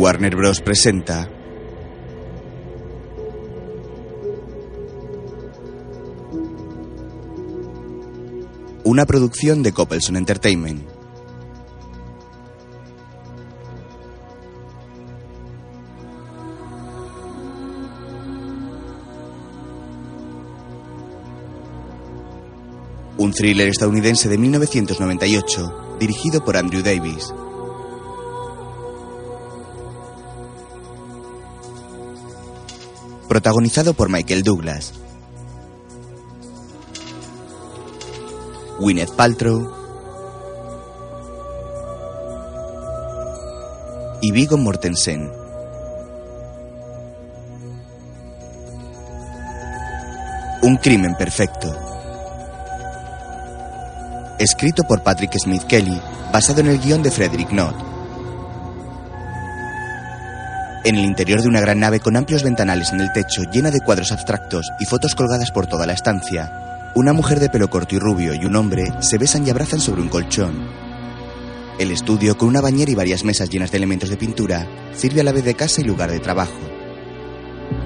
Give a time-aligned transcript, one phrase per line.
[0.00, 0.62] Warner Bros.
[0.62, 1.28] presenta
[8.84, 10.88] una producción de Coppelson Entertainment.
[23.18, 27.34] Un thriller estadounidense de 1998, dirigido por Andrew Davis.
[33.30, 34.92] Protagonizado por Michael Douglas,
[38.80, 39.70] Gwyneth Paltrow
[44.20, 45.30] y Viggo Mortensen.
[50.62, 51.72] Un crimen perfecto.
[54.40, 56.02] Escrito por Patrick Smith Kelly,
[56.32, 57.89] basado en el guion de Frederick Knott.
[60.90, 63.80] En el interior de una gran nave con amplios ventanales en el techo, llena de
[63.80, 68.00] cuadros abstractos y fotos colgadas por toda la estancia, una mujer de pelo corto y
[68.00, 70.68] rubio y un hombre se besan y abrazan sobre un colchón.
[71.78, 75.22] El estudio, con una bañera y varias mesas llenas de elementos de pintura, sirve a
[75.22, 76.58] la vez de casa y lugar de trabajo.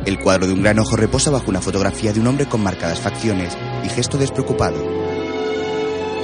[0.06, 3.00] El cuadro de un gran ojo reposa bajo una fotografía de un hombre con marcadas
[3.00, 4.82] facciones y gesto despreocupado.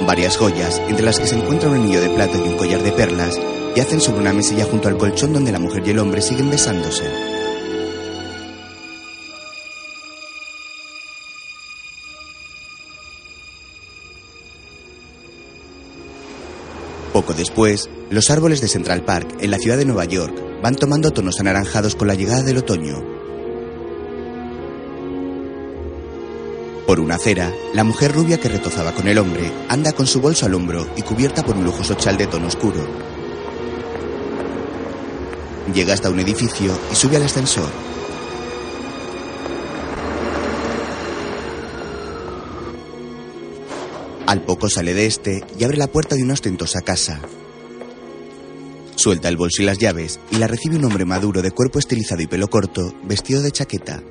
[0.07, 2.91] Varias joyas, entre las que se encuentra un anillo de plata y un collar de
[2.91, 3.39] perlas,
[3.75, 7.03] yacen sobre una mesilla junto al colchón donde la mujer y el hombre siguen besándose.
[17.13, 20.33] Poco después, los árboles de Central Park, en la ciudad de Nueva York,
[20.63, 23.03] van tomando tonos anaranjados con la llegada del otoño.
[26.87, 30.45] Por una acera, la mujer rubia que retozaba con el hombre anda con su bolso
[30.45, 33.10] al hombro y cubierta por un lujoso chal de tono oscuro.
[35.73, 37.69] Llega hasta un edificio y sube al ascensor.
[44.27, 47.21] Al poco sale de este y abre la puerta de una ostentosa casa.
[48.95, 52.21] Suelta el bolso y las llaves y la recibe un hombre maduro de cuerpo estilizado
[52.21, 54.03] y pelo corto, vestido de chaqueta.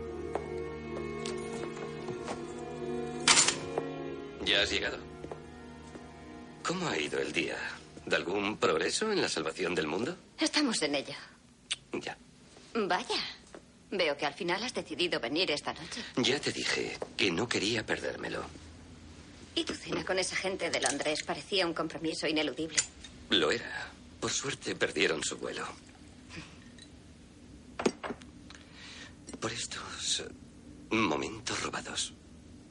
[14.21, 16.03] Que al final has decidido venir esta noche.
[16.19, 18.45] Ya te dije que no quería perdérmelo.
[19.55, 22.77] Y tu cena con esa gente de Londres parecía un compromiso ineludible.
[23.31, 23.91] Lo era.
[24.21, 25.67] Por suerte perdieron su vuelo.
[29.41, 30.23] Por estos
[30.91, 32.13] momentos robados.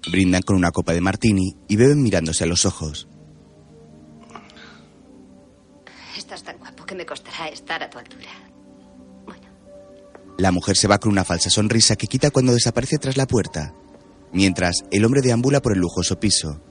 [0.07, 3.07] Brindan con una copa de martini y beben mirándose a los ojos.
[6.15, 8.48] Estás tan guapo que me costará estar a tu altura.
[10.39, 13.73] La mujer se va con una falsa sonrisa que quita cuando desaparece tras la puerta,
[14.31, 16.61] mientras el hombre deambula por el lujoso piso.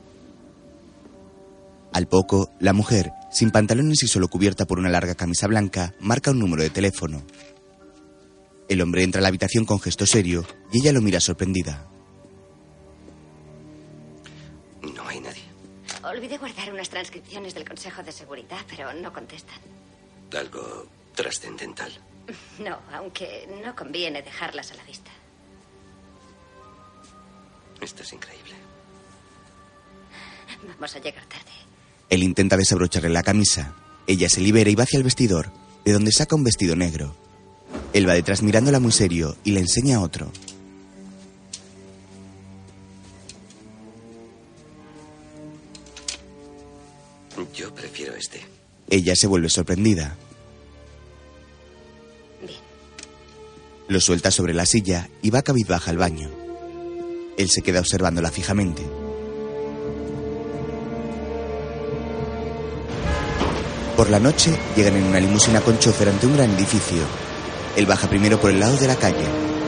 [1.92, 6.30] Al poco, la mujer, sin pantalones y solo cubierta por una larga camisa blanca, marca
[6.30, 7.22] un número de teléfono.
[8.70, 11.86] El hombre entra a la habitación con gesto serio y ella lo mira sorprendida.
[14.80, 15.42] No hay nadie.
[16.04, 19.58] Olvidé guardar unas transcripciones del Consejo de Seguridad, pero no contestan.
[20.34, 21.92] Algo trascendental.
[22.58, 25.10] No, aunque no conviene dejarlas a la vista.
[27.80, 28.54] Esto es increíble.
[30.66, 31.52] Vamos a llegar tarde.
[32.10, 33.74] Él intenta desabrocharle la camisa.
[34.06, 35.52] Ella se libera y va hacia el vestidor,
[35.84, 37.14] de donde saca un vestido negro.
[37.92, 40.30] Él va detrás mirándola muy serio y le enseña otro.
[47.54, 48.40] Yo prefiero este.
[48.90, 50.16] Ella se vuelve sorprendida.
[53.88, 56.30] Lo suelta sobre la silla y va cabizbaja al baño.
[57.38, 58.82] Él se queda observándola fijamente.
[63.96, 67.02] Por la noche llegan en una limusina con chofer ante un gran edificio.
[67.76, 69.24] Él baja primero por el lado de la calle,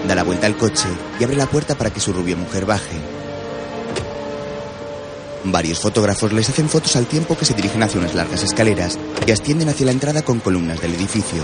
[0.07, 0.89] da la vuelta al coche
[1.19, 2.99] y abre la puerta para que su rubia mujer baje.
[5.45, 9.33] Varios fotógrafos les hacen fotos al tiempo que se dirigen hacia unas largas escaleras que
[9.33, 11.43] ascienden hacia la entrada con columnas del edificio.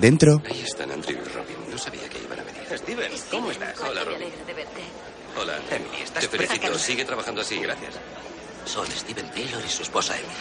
[0.00, 1.56] Dentro, Ahí están Andrew y Robin.
[1.70, 2.62] No sabía que iban a venir.
[2.74, 3.78] Steven, ¿cómo estás?
[3.80, 4.22] Hola, Robin.
[4.22, 4.80] alegro de verte.
[5.38, 5.58] Hola.
[5.70, 6.78] Emily, estás Te felicito.
[6.78, 7.58] Sigue trabajando así.
[7.58, 7.94] Gracias.
[8.64, 10.32] Son Steven Taylor y su esposa Emily.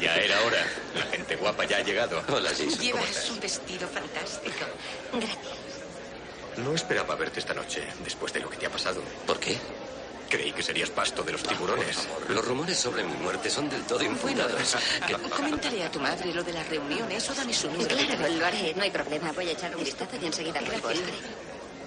[0.00, 0.66] Ya era hora.
[0.96, 2.20] La gente guapa ya ha llegado.
[2.28, 2.68] Hola, Jason.
[2.70, 4.66] ¿Cómo Llevas un vestido fantástico.
[5.12, 5.56] Gracias.
[6.56, 9.00] No esperaba verte esta noche, después de lo que te ha pasado.
[9.26, 9.56] ¿Por qué?
[10.28, 12.08] Creí que serías pasto de los tiburones.
[12.28, 14.76] Los rumores sobre mi muerte son del todo infundados.
[15.06, 17.88] Que- Comentaré a tu madre lo de las reuniones o dame su número.
[17.96, 19.32] Claro, lo haré, no hay problema.
[19.32, 21.12] Voy a echar un vistazo y enseguida lo responderé.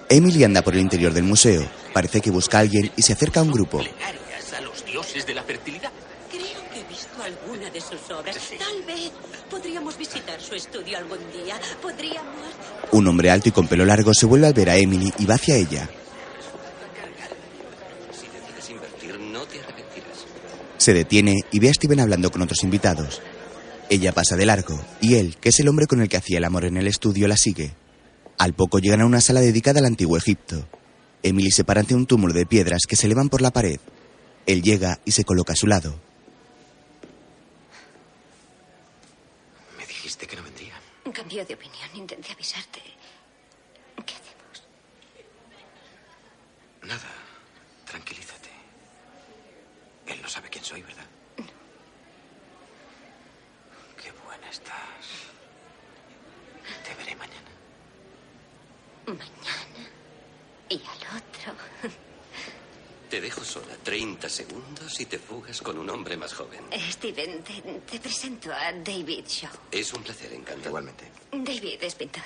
[0.08, 1.70] Emily anda por el interior del museo.
[1.92, 3.78] Parece que busca a alguien y se acerca a un grupo.
[3.78, 5.90] Plegarias a los dioses de la fertilidad.
[6.30, 8.36] Creo que he visto alguna de sus obras.
[8.58, 9.10] Tal vez
[9.50, 11.60] podríamos visitar su estudio algún día.
[11.82, 12.46] Podríamos.
[12.92, 15.34] Un hombre alto y con pelo largo se vuelve al ver a Emily y va
[15.34, 15.88] hacia ella.
[18.12, 20.26] Si decides invertir, no te arrepentirás.
[20.80, 23.20] Se detiene y ve a Steven hablando con otros invitados.
[23.90, 26.44] Ella pasa de largo y él, que es el hombre con el que hacía el
[26.44, 27.74] amor en el estudio, la sigue.
[28.38, 30.66] Al poco llegan a una sala dedicada al antiguo Egipto.
[31.22, 33.78] Emily se para ante un túmulo de piedras que se elevan por la pared.
[34.46, 36.00] Él llega y se coloca a su lado.
[39.76, 40.80] Me dijiste que no vendría.
[41.12, 42.80] Cambió de opinión, intenté avisarte.
[44.06, 44.64] ¿Qué hacemos?
[46.84, 47.12] Nada.
[47.84, 48.29] Tranquilízate.
[50.30, 51.06] No sabe quién soy, ¿verdad?
[54.00, 55.06] Qué buena estás.
[56.84, 57.50] Te veré mañana.
[59.06, 59.88] Mañana.
[60.68, 61.52] Y al otro.
[63.10, 66.60] Te dejo sola 30 segundos y te fugas con un hombre más joven.
[66.92, 67.60] Steven, te,
[67.90, 69.50] te presento a David Shaw.
[69.72, 70.68] Es un placer, encantado.
[70.68, 71.10] Igualmente.
[71.32, 72.22] David es pintor.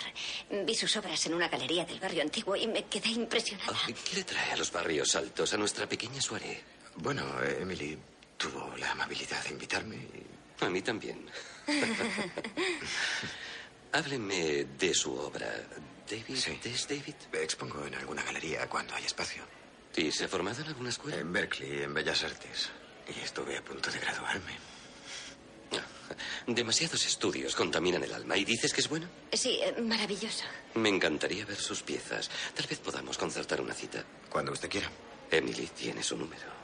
[0.50, 3.72] Vi sus obras en una galería del barrio antiguo y me quedé impresionada.
[3.74, 6.73] Ah, ¿Qué le trae a los barrios altos, a nuestra pequeña soirée?
[6.96, 7.98] Bueno, Emily
[8.36, 9.96] tuvo la amabilidad de invitarme.
[9.96, 11.28] y- A mí también.
[13.92, 15.52] Hábleme de su obra.
[16.08, 16.36] ¿David?
[16.36, 16.58] Sí.
[16.64, 17.14] ¿Es David?
[17.32, 19.42] Expongo en alguna galería cuando hay espacio.
[19.96, 21.16] ¿Y se ha formado en alguna escuela?
[21.18, 22.70] En Berkeley, en Bellas Artes.
[23.14, 24.52] Y estuve a punto de graduarme.
[26.46, 28.36] Demasiados estudios contaminan el alma.
[28.36, 29.08] ¿Y dices que es bueno?
[29.32, 30.44] Sí, maravilloso.
[30.74, 32.30] Me encantaría ver sus piezas.
[32.54, 34.04] Tal vez podamos concertar una cita.
[34.30, 34.90] Cuando usted quiera.
[35.30, 36.63] Emily tiene su número.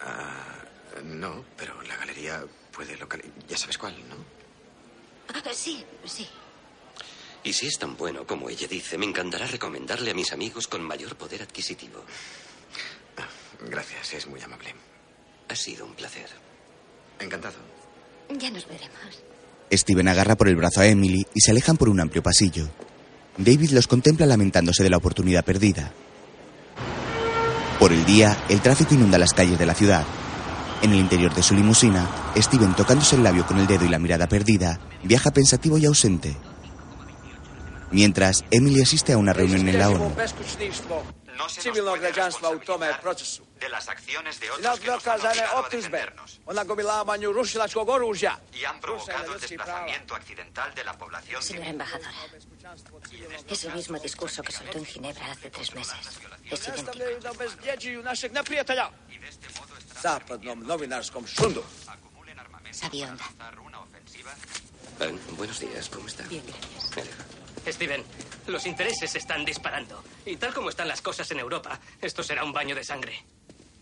[0.00, 0.64] Ah,
[1.04, 3.32] no, pero la galería puede localizar.
[3.48, 4.16] Ya sabes cuál, ¿no?
[5.28, 6.28] Ah, sí, sí.
[7.42, 10.82] Y si es tan bueno como ella dice, me encantará recomendarle a mis amigos con
[10.82, 12.02] mayor poder adquisitivo.
[13.18, 13.28] Ah,
[13.68, 14.74] gracias, es muy amable.
[15.48, 16.28] Ha sido un placer.
[17.20, 17.56] Encantado.
[18.30, 19.22] Ya nos veremos.
[19.70, 22.68] Steven agarra por el brazo a Emily y se alejan por un amplio pasillo.
[23.36, 25.92] David los contempla lamentándose de la oportunidad perdida.
[27.78, 30.04] Por el día, el tráfico inunda las calles de la ciudad.
[30.82, 33.98] En el interior de su limusina, Steven, tocándose el labio con el dedo y la
[33.98, 36.36] mirada perdida, viaja pensativo y ausente.
[37.90, 40.12] Mientras, Emily asiste a una reunión en la ONU.
[43.60, 46.40] De las acciones de otros que nos han obligado a defendernos
[48.52, 52.10] y han provocado el desplazamiento accidental de la población Señora embajadora,
[53.48, 55.94] es el mismo discurso que soltó en Ginebra hace tres meses.
[56.50, 56.92] Es idéntico.
[56.92, 58.90] Predstavljaju da obezbjeđuju našeg neprijatelja.
[60.02, 61.62] Zapadnom novinarskom šundu.
[62.72, 63.24] Sabía onda.
[65.00, 66.24] Ah, buenos días, ¿cómo está?
[66.28, 67.74] Bien, gracias.
[67.74, 68.04] Steven,
[68.46, 70.02] los intereses se están disparando.
[70.26, 73.24] Y tal como están las cosas en Europa, esto será un baño de sangre.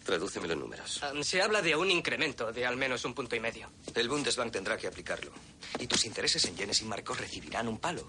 [0.05, 1.01] Tradúceme los números.
[1.13, 3.71] Um, se habla de un incremento de al menos un punto y medio.
[3.95, 5.33] El Bundesbank tendrá que aplicarlo.
[5.79, 8.07] Y tus intereses en yenes y marcos recibirán un palo.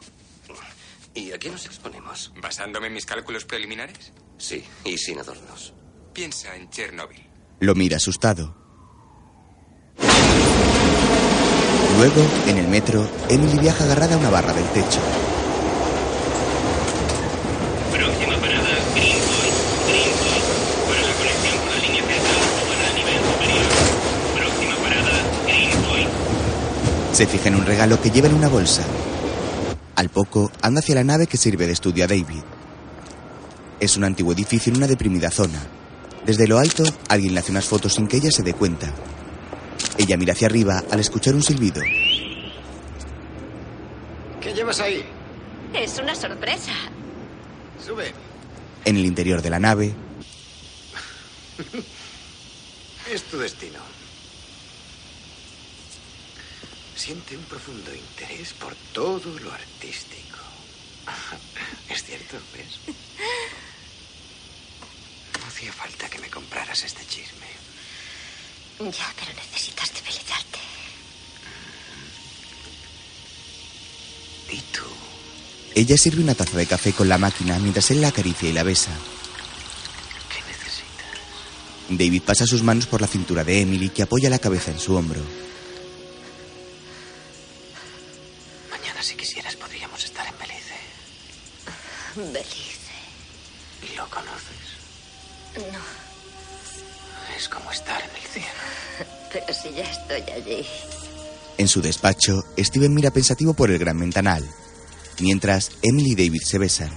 [1.14, 2.34] ¿Y a qué nos exponemos?
[2.42, 4.12] ¿Basándome en mis cálculos preliminares?
[4.38, 5.74] Sí, y sin adornos.
[6.12, 7.24] Piensa en Chernóbil.
[7.60, 8.56] Lo mira asustado.
[11.98, 15.00] Luego, en el metro, Emily viaja agarrada a una barra del techo.
[17.92, 19.56] Próxima parada, Greenpoint.
[19.88, 20.46] Greenpoint.
[20.88, 23.66] Para la conexión con la línea central para el nivel superior.
[24.36, 26.10] Próxima parada, Greenpoint.
[27.24, 28.84] Se fija en un regalo que lleva en una bolsa.
[29.96, 32.44] Al poco, anda hacia la nave que sirve de estudio a David.
[33.80, 35.66] Es un antiguo edificio en una deprimida zona.
[36.26, 38.94] Desde lo alto, alguien le hace unas fotos sin que ella se dé cuenta.
[39.98, 41.82] Ella mira hacia arriba al escuchar un silbido.
[44.42, 45.06] ¿Qué llevas ahí?
[45.74, 46.74] Es una sorpresa.
[47.82, 48.12] Sube.
[48.84, 49.96] En el interior de la nave,
[53.14, 53.80] Es tu destino.
[56.96, 60.38] Siente un profundo interés por todo lo artístico.
[61.90, 62.80] Es cierto, ¿ves?
[65.40, 67.48] No hacía falta que me compraras este chisme.
[68.80, 70.60] Ya, pero necesitas debilitarte.
[74.50, 74.84] ¿Y tú?
[75.76, 78.64] ella sirve una taza de café con la máquina mientras él la acaricia y la
[78.64, 78.92] besa.
[80.30, 81.90] ¿Qué necesitas?
[81.90, 84.96] David pasa sus manos por la cintura de Emily que apoya la cabeza en su
[84.96, 85.22] hombro.
[92.16, 92.94] Belice.
[93.98, 94.64] ¿Lo conoces?
[95.56, 95.80] No,
[97.36, 98.48] Es como estar en el cielo.
[99.34, 100.66] pero si ya estoy allí.
[101.58, 104.48] En su despacho, Steven mira pensativo por el gran ventanal,
[105.20, 106.92] mientras Emily y David se besan.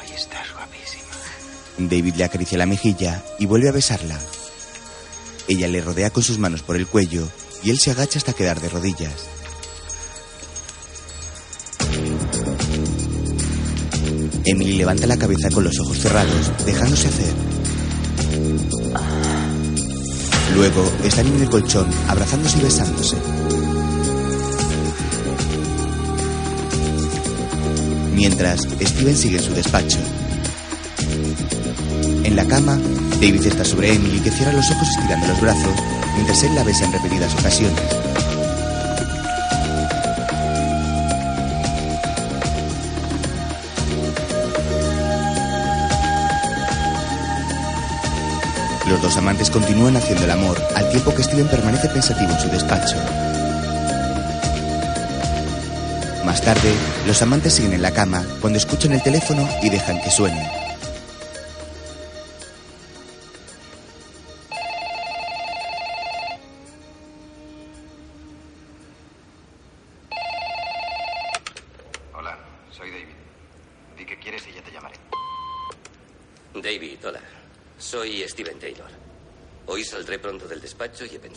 [0.00, 1.88] Hoy estás guapísima.
[1.90, 4.18] David le acaricia la mejilla y vuelve a besarla.
[5.48, 7.28] Ella le rodea con sus manos por el cuello
[7.62, 9.35] y él se agacha hasta quedar de rodillas.
[14.46, 17.34] Emily levanta la cabeza con los ojos cerrados, dejándose hacer.
[20.54, 23.16] Luego están en el colchón, abrazándose y besándose.
[28.14, 29.98] Mientras, Steven sigue en su despacho.
[32.22, 32.78] En la cama,
[33.20, 35.74] David está sobre Emily que cierra los ojos estirando los brazos,
[36.14, 38.05] mientras él la besa en repetidas ocasiones.
[49.06, 52.96] Dos amantes continúan haciendo el amor, al tiempo que Steven permanece pensativo en su despacho.
[56.24, 56.72] Más tarde,
[57.06, 60.65] los amantes siguen en la cama cuando escuchan el teléfono y dejan que suene.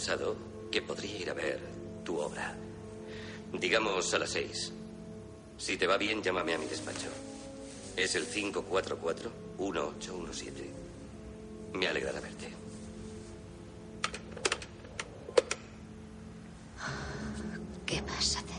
[0.09, 0.35] Pensado
[0.71, 1.59] que podría ir a ver
[2.03, 2.57] tu obra.
[3.53, 4.73] Digamos a las seis.
[5.55, 7.09] Si te va bien, llámame a mi despacho.
[7.95, 10.51] Es el 544-1817.
[11.73, 12.49] Me alegrará verte.
[17.85, 18.49] ¿Qué vas a hacer?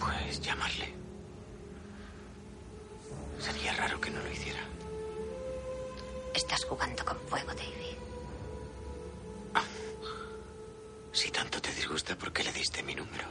[0.00, 0.92] Pues llamarle.
[3.38, 4.64] Sería raro que no lo hiciera.
[6.34, 7.99] Estás jugando con fuego, David.
[11.12, 13.24] Si tanto te disgusta, ¿por qué le diste mi número?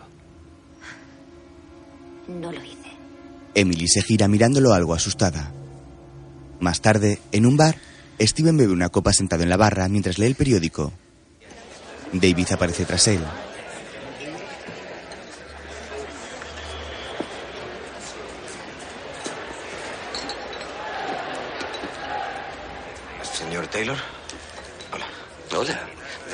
[2.27, 2.91] No lo hice.
[3.55, 5.51] Emily se gira mirándolo algo asustada.
[6.59, 7.75] Más tarde, en un bar,
[8.19, 10.91] Steven bebe una copa sentado en la barra mientras lee el periódico.
[12.11, 13.21] David aparece tras él.
[23.23, 24.18] Señor Taylor.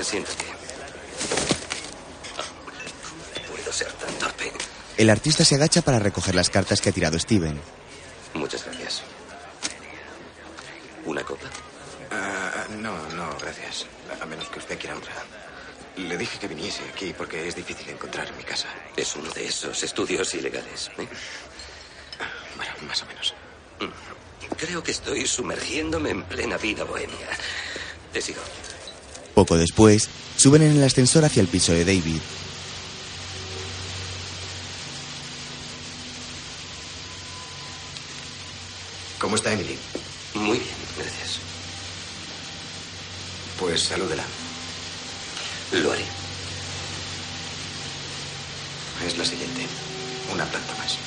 [0.05, 0.45] Siéntate.
[3.49, 4.51] Puedo ser tan torpe.
[4.97, 7.59] El artista se agacha para recoger las cartas que ha tirado Steven.
[8.35, 9.01] Muchas gracias.
[11.05, 11.47] ¿Una copa?
[12.11, 13.87] Ah, no, no, gracias.
[14.21, 15.13] A menos que usted quiera otra.
[15.97, 18.67] Le dije que viniese aquí porque es difícil encontrar mi casa.
[18.95, 20.91] Es uno de esos estudios ilegales.
[20.99, 21.07] ¿eh?
[22.55, 23.33] Bueno, más o menos.
[24.55, 27.27] Creo que estoy sumergiéndome en plena vida bohemia.
[28.13, 28.41] Te sigo.
[29.35, 32.21] Poco después, suben en el ascensor hacia el piso de David.
[39.19, 39.77] ¿Cómo está Emily?
[40.33, 41.39] Muy bien, gracias.
[43.59, 44.23] Pues salúdela.
[45.71, 46.03] Lo haré.
[49.05, 49.65] Es la siguiente.
[50.33, 50.97] Una planta más.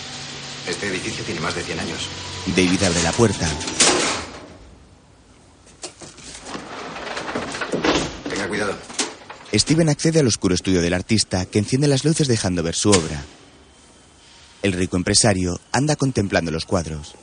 [0.66, 2.08] Este edificio tiene más de 100 años.
[2.46, 3.48] David abre la puerta.
[8.28, 8.76] Tenga cuidado.
[9.58, 13.24] Steven accede al oscuro estudio del artista, que enciende las luces dejando ver su obra.
[14.62, 17.16] El rico empresario anda contemplando los cuadros.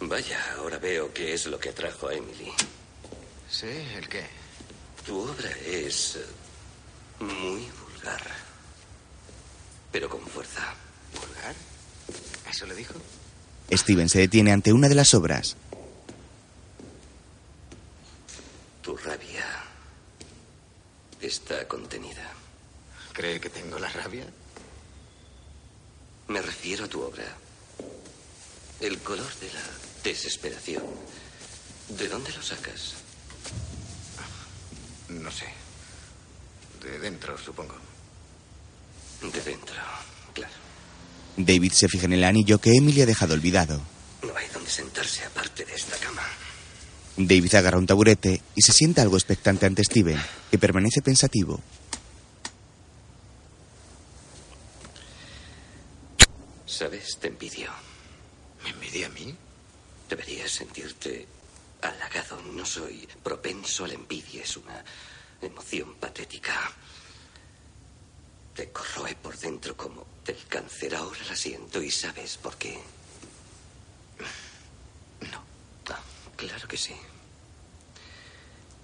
[0.00, 2.52] Vaya, ahora veo qué es lo que atrajo a Emily.
[3.50, 3.66] ¿Sí?
[3.66, 4.24] ¿El qué?
[5.04, 6.18] Tu obra es
[7.20, 8.22] muy vulgar.
[9.92, 10.74] Pero con fuerza.
[11.12, 11.54] ¿Vulgar?
[12.54, 12.94] ¿Eso dijo?
[13.72, 15.56] Steven se detiene ante una de las obras.
[18.80, 19.44] Tu rabia
[21.20, 22.30] está contenida.
[23.12, 24.24] ¿Cree que tengo la rabia?
[26.28, 27.24] Me refiero a tu obra.
[28.78, 29.62] El color de la
[30.04, 30.84] desesperación.
[31.88, 32.94] ¿De dónde lo sacas?
[35.08, 35.46] No sé.
[36.80, 37.74] De dentro, supongo.
[39.22, 39.74] De dentro,
[40.32, 40.54] claro.
[41.44, 43.80] David se fija en el anillo que Emily ha dejado olvidado.
[44.22, 46.22] No hay donde sentarse aparte de esta cama.
[47.16, 50.20] David agarra un taburete y se sienta algo expectante ante Steven,
[50.50, 51.60] que permanece pensativo.
[56.66, 57.18] ¿Sabes?
[57.20, 57.70] Te envidio.
[58.64, 59.36] ¿Me envidia a mí?
[60.08, 61.26] Deberías sentirte
[61.82, 62.40] halagado.
[62.52, 64.42] No soy propenso a la envidia.
[64.42, 64.82] Es una
[65.42, 66.72] emoción patética.
[68.54, 70.94] Te corroe por dentro como del cáncer.
[70.94, 72.78] Ahora la siento y sabes por qué.
[75.32, 75.42] No.
[75.90, 76.00] Ah,
[76.36, 76.94] claro que sí.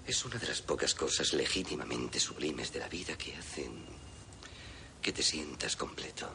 [0.06, 3.84] Es una de las pocas cosas legítimamente sublimes de la vida que hacen
[5.00, 6.28] que te sientas completo.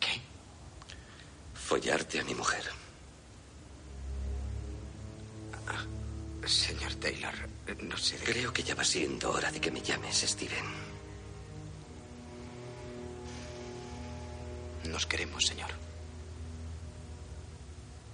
[0.00, 0.20] ¿Qué?
[1.54, 2.64] Follarte a mi mujer.
[5.68, 5.86] Ah,
[6.46, 7.34] señor Taylor,
[7.82, 10.91] no sé de Creo que ya va siendo hora de que me llames Steven.
[14.92, 15.70] Nos queremos, señor.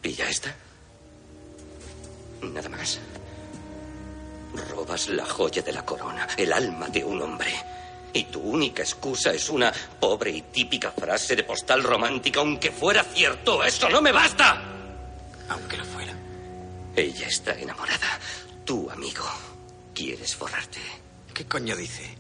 [0.05, 0.55] ¿Y ya está?
[2.41, 3.01] Nada más.
[4.71, 7.53] Robas la joya de la corona, el alma de un hombre.
[8.13, 13.03] Y tu única excusa es una pobre y típica frase de postal romántica, aunque fuera
[13.03, 13.65] cierto.
[13.65, 14.63] ¡Eso no me basta!
[15.49, 16.15] Aunque lo fuera.
[16.95, 18.21] Ella está enamorada.
[18.65, 19.25] Tú, amigo,
[19.93, 20.79] quieres forrarte.
[21.35, 22.17] ¿Qué coño dice?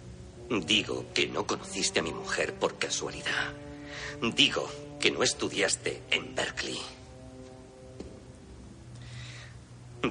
[0.50, 3.53] Digo que no conociste a mi mujer por casualidad.
[4.35, 4.69] Digo
[5.00, 6.81] que no estudiaste en Berkeley.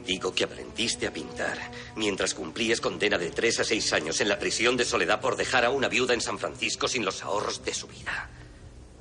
[0.06, 1.58] Digo que aprendiste a pintar
[1.96, 5.63] mientras cumplías condena de tres a seis años en la prisión de soledad por dejar
[5.63, 8.30] a una viuda en San Francisco sin los ahorros de su vida.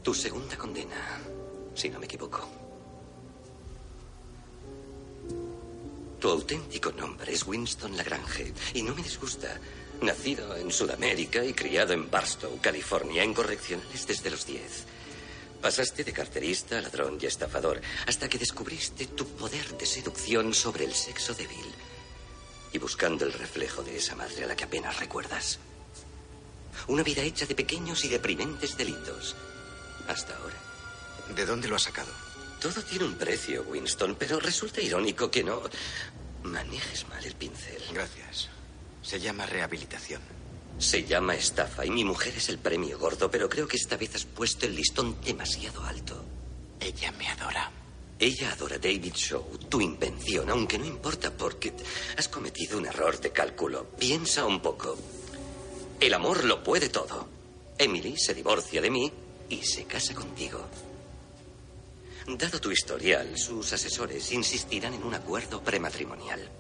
[0.02, 1.20] Tu segunda condena,
[1.74, 2.48] si no me equivoco.
[6.20, 9.60] Tu auténtico nombre es Winston Lagrange y no me disgusta.
[10.02, 14.62] Nacido en Sudamérica y criado en Barstow, California, en correccionales desde los 10.
[15.60, 20.84] Pasaste de carterista a ladrón y estafador hasta que descubriste tu poder de seducción sobre
[20.84, 21.66] el sexo débil
[22.72, 25.58] y buscando el reflejo de esa madre a la que apenas recuerdas.
[26.88, 29.34] Una vida hecha de pequeños y deprimentes delitos.
[30.06, 30.56] Hasta ahora.
[31.34, 32.12] ¿De dónde lo ha sacado?
[32.60, 35.62] Todo tiene un precio, Winston, pero resulta irónico que no
[36.42, 37.82] manejes mal el pincel.
[37.92, 38.50] Gracias.
[39.06, 40.20] Se llama rehabilitación.
[40.80, 44.16] Se llama estafa y mi mujer es el premio gordo, pero creo que esta vez
[44.16, 46.24] has puesto el listón demasiado alto.
[46.80, 47.70] Ella me adora.
[48.18, 51.72] Ella adora David Shaw, tu invención, aunque no importa porque
[52.18, 53.86] has cometido un error de cálculo.
[53.96, 54.98] Piensa un poco.
[56.00, 57.28] El amor lo puede todo.
[57.78, 59.12] Emily se divorcia de mí
[59.48, 60.66] y se casa contigo.
[62.26, 66.50] Dado tu historial, sus asesores insistirán en un acuerdo prematrimonial.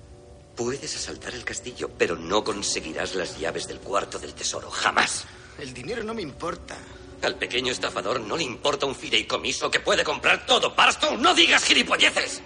[0.56, 4.70] Puedes asaltar el castillo, pero no conseguirás las llaves del cuarto del tesoro.
[4.70, 5.26] Jamás.
[5.58, 6.78] El dinero no me importa.
[7.22, 10.74] Al pequeño estafador no le importa un fideicomiso que puede comprar todo.
[10.74, 12.40] Barstow, no digas gilipolleces.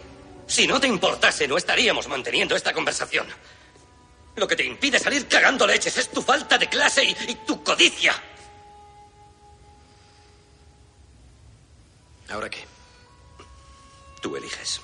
[0.46, 3.29] Si no te importase, no estaríamos manteniendo esta conversación.
[4.35, 7.62] Lo que te impide salir cagando leches es tu falta de clase y, y tu
[7.62, 8.20] codicia.
[12.29, 12.64] ¿Ahora qué?
[14.20, 14.81] Tú eliges.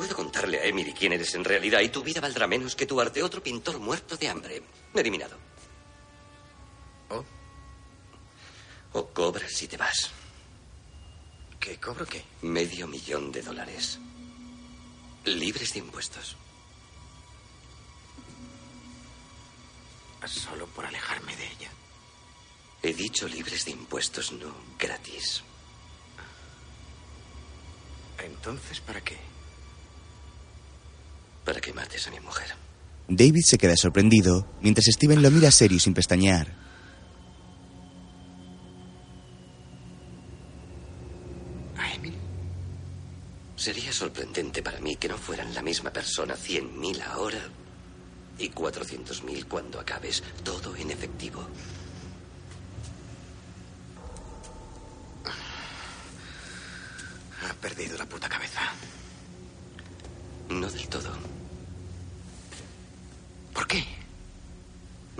[0.00, 2.98] Puedo contarle a Emily quién eres en realidad y tu vida valdrá menos que tu
[2.98, 3.22] arte.
[3.22, 4.62] Otro pintor muerto de hambre.
[4.94, 5.36] Eliminado.
[7.10, 7.22] ¿Oh?
[8.94, 10.10] O cobras y te vas.
[11.60, 12.24] ¿Qué cobro qué?
[12.40, 13.98] Medio millón de dólares.
[15.26, 16.34] Libres de impuestos.
[20.24, 21.70] Solo por alejarme de ella.
[22.82, 25.42] He dicho libres de impuestos, no gratis.
[28.16, 29.29] Entonces, ¿para qué?
[31.50, 32.46] Para que mates a mi mujer.
[33.08, 36.46] David se queda sorprendido mientras Steven lo mira serio sin pestañear.
[41.76, 42.16] ¿A Emily?
[43.56, 47.42] Sería sorprendente para mí que no fueran la misma persona 100.000 ahora
[48.38, 51.44] y 400.000 cuando acabes, todo en efectivo.
[57.42, 58.60] Ha perdido la puta cabeza.
[60.48, 61.40] No del todo.
[63.54, 63.84] ¿Por qué?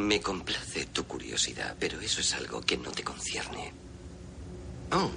[0.01, 3.71] Me complace tu curiosidad, pero eso es algo que no te concierne.
[4.93, 5.11] Oh.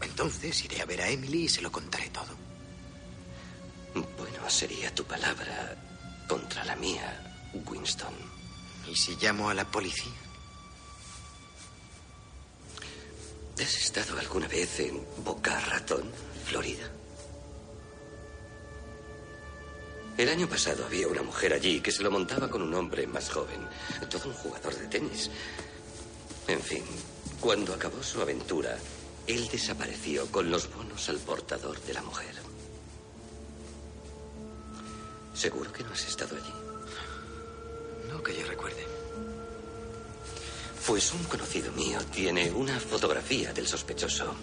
[0.00, 2.36] Entonces iré a ver a Emily y se lo contaré todo.
[3.94, 5.76] Bueno, sería tu palabra
[6.28, 8.14] contra la mía, Winston.
[8.88, 10.12] ¿Y si llamo a la policía?
[13.60, 16.12] ¿Has estado alguna vez en Boca Ratón,
[16.44, 16.88] Florida?
[20.18, 23.30] El año pasado había una mujer allí que se lo montaba con un hombre más
[23.30, 23.60] joven,
[24.10, 25.30] todo un jugador de tenis.
[26.46, 26.84] En fin,
[27.40, 28.76] cuando acabó su aventura,
[29.26, 32.34] él desapareció con los bonos al portador de la mujer.
[35.34, 36.52] ¿Seguro que no has estado allí?
[38.08, 38.86] No que yo recuerde.
[40.86, 44.34] Pues un conocido mío tiene una fotografía del sospechoso.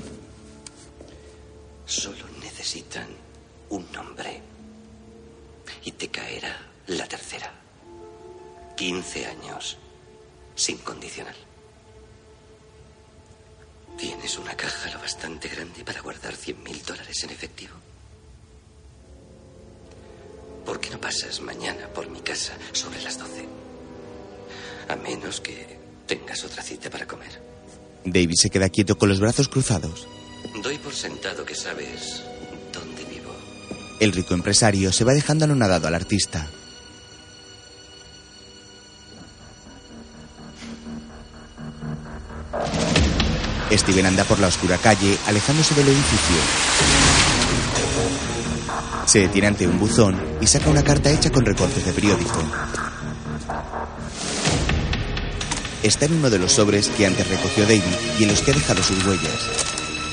[1.86, 3.08] Solo necesitan
[3.70, 4.42] un nombre.
[5.86, 6.56] Y te caerá
[6.88, 7.54] la tercera.
[8.76, 9.78] 15 años
[10.56, 11.36] sin condicional.
[13.98, 17.74] ¿Tienes una caja lo bastante grande para guardar 100 mil dólares en efectivo?
[20.66, 23.46] ¿Por qué no pasas mañana por mi casa sobre las 12?
[24.88, 25.78] A menos que
[26.08, 27.42] tengas otra cita para comer.
[28.06, 30.08] David se queda quieto con los brazos cruzados.
[30.64, 32.24] Doy por sentado que sabes.
[34.00, 36.48] El rico empresario se va dejando anonadado al artista.
[43.72, 46.36] Steven anda por la oscura calle, alejándose del edificio.
[49.06, 52.42] Se detiene ante un buzón y saca una carta hecha con recortes de periódico.
[55.84, 57.84] Está en uno de los sobres que antes recogió David
[58.20, 59.50] y en los que ha dejado sus huellas.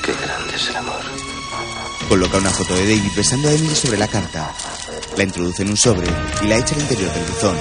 [0.03, 1.16] Qué grande es el amor.
[2.07, 4.53] Coloca una foto de David besando a Emily sobre la carta.
[5.17, 6.07] La introduce en un sobre
[6.41, 7.57] y la echa al interior del buzón.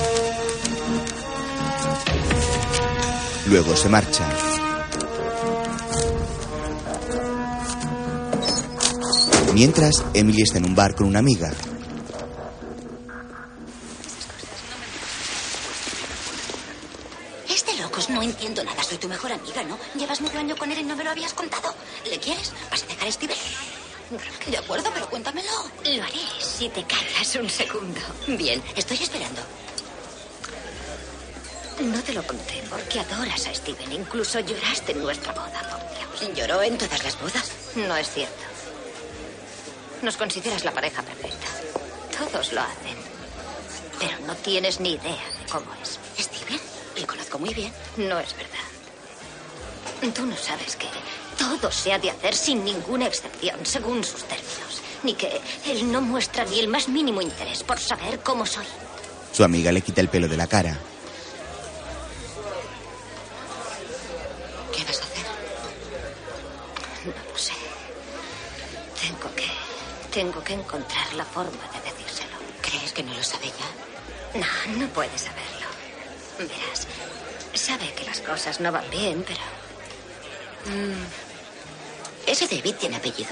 [3.46, 4.28] Luego se marcha.
[9.52, 11.50] Mientras, Emily está en un bar con una amiga.
[17.48, 18.82] Es de locos, no entiendo nada.
[18.84, 19.76] Soy tu mejor amiga, ¿no?
[19.98, 21.74] Llevas medio año con él y no me lo habías contado.
[22.08, 22.52] ¿Le quieres?
[22.70, 23.34] ¿Vas a dejar a?
[24.46, 25.50] De acuerdo, pero cuéntamelo.
[25.84, 28.00] Lo haré si te callas un segundo.
[28.28, 29.42] Bien, estoy esperando.
[31.80, 33.92] No te lo conté porque adoras a Steven.
[33.92, 36.36] Incluso lloraste en nuestra boda, por Dios.
[36.36, 37.50] ¿Lloró en todas las bodas?
[37.74, 38.44] No es cierto.
[40.02, 41.46] Nos consideras la pareja perfecta.
[42.16, 42.96] Todos lo hacen.
[43.98, 45.98] Pero no tienes ni idea de cómo es.
[46.22, 46.60] ¿Steven?
[46.96, 47.72] Le conozco muy bien.
[47.96, 50.14] No es verdad.
[50.14, 50.86] Tú no sabes que
[51.38, 54.82] todo se ha de hacer sin ninguna excepción, según sus términos.
[55.02, 58.66] Ni que él no muestra ni el más mínimo interés por saber cómo soy.
[59.32, 60.76] Su amiga le quita el pelo de la cara.
[64.74, 65.26] ¿Qué vas a hacer?
[67.04, 67.52] No lo sé.
[69.00, 69.46] Tengo que.
[70.10, 72.36] Tengo que encontrar la forma de decírselo.
[72.62, 74.40] ¿Crees que no lo sabe ya?
[74.40, 75.66] No, no puede saberlo.
[76.38, 76.86] Verás,
[77.54, 79.40] sabe que las cosas no van bien, pero.
[80.74, 81.25] Mm,
[82.26, 83.30] ¿Ese David tiene apellido?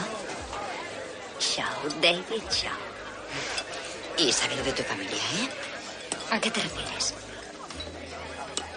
[1.40, 2.78] Shaw, David Shaw.
[4.16, 5.48] Y sabe lo de tu familia, ¿eh?
[6.30, 7.14] ¿A qué te refieres?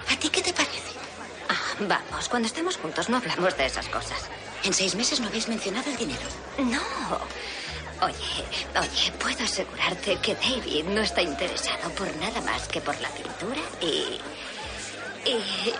[0.09, 0.91] ¿A ti qué te parece?
[1.49, 4.25] Ah, vamos, cuando estemos juntos no hablamos de esas cosas.
[4.63, 6.27] En seis meses no habéis mencionado el dinero.
[6.57, 6.81] No.
[8.01, 8.43] Oye,
[8.79, 13.61] oye, puedo asegurarte que David no está interesado por nada más que por la pintura
[13.81, 14.19] y.
[15.25, 15.73] y.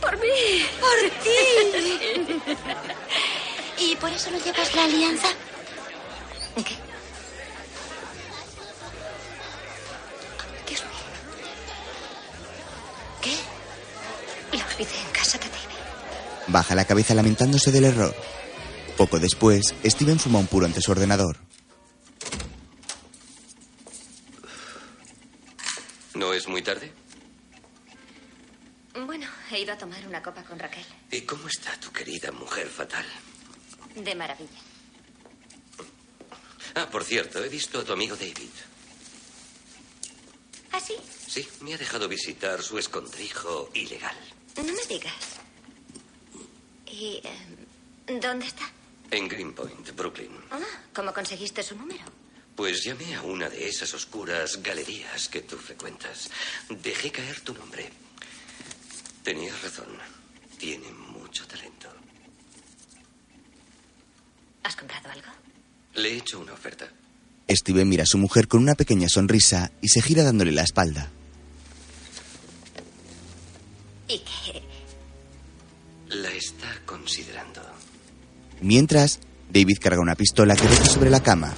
[0.00, 0.66] por mí.
[0.80, 2.40] Por ti.
[3.80, 5.28] ¿Y por eso no llevas la alianza?
[6.56, 6.76] ¿Qué?
[10.68, 10.90] Dios mío.
[13.22, 13.36] ¿Qué?
[14.56, 15.58] La olvidé en casa de David.
[16.48, 18.14] Baja la cabeza lamentándose del error.
[18.96, 21.36] Poco después, Steven fuma un puro ante su ordenador.
[26.14, 26.92] ¿No es muy tarde?
[29.06, 30.84] Bueno, he ido a tomar una copa con Raquel.
[31.12, 33.06] ¿Y cómo está tu querida mujer fatal?
[34.04, 34.60] De maravilla.
[36.74, 38.50] Ah, por cierto, he visto a tu amigo David.
[40.72, 40.94] ¿Ah, sí?
[41.26, 44.16] Sí, me ha dejado visitar su escondrijo ilegal.
[44.56, 45.14] No me digas.
[46.86, 48.70] ¿Y eh, dónde está?
[49.10, 50.30] En Greenpoint, Brooklyn.
[50.50, 50.60] Ah,
[50.94, 52.04] ¿cómo conseguiste su número?
[52.54, 56.28] Pues llamé a una de esas oscuras galerías que tú frecuentas.
[56.68, 57.88] Dejé caer tu nombre.
[59.22, 59.96] Tenías razón.
[60.58, 61.77] Tiene mucho talento.
[64.68, 65.28] ¿Has comprado algo?
[65.94, 66.86] Le he hecho una oferta.
[67.48, 71.08] Steven mira a su mujer con una pequeña sonrisa y se gira dándole la espalda.
[74.08, 74.62] ¿Y qué?
[76.14, 77.62] La está considerando.
[78.60, 81.54] Mientras, David carga una pistola que deja sobre la cama.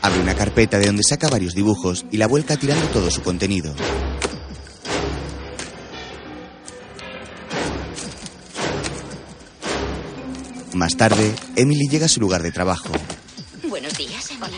[0.00, 3.76] Abre una carpeta de donde saca varios dibujos y la vuelca tirando todo su contenido.
[10.74, 12.88] Más tarde, Emily llega a su lugar de trabajo.
[13.68, 14.56] Buenos días, Emily.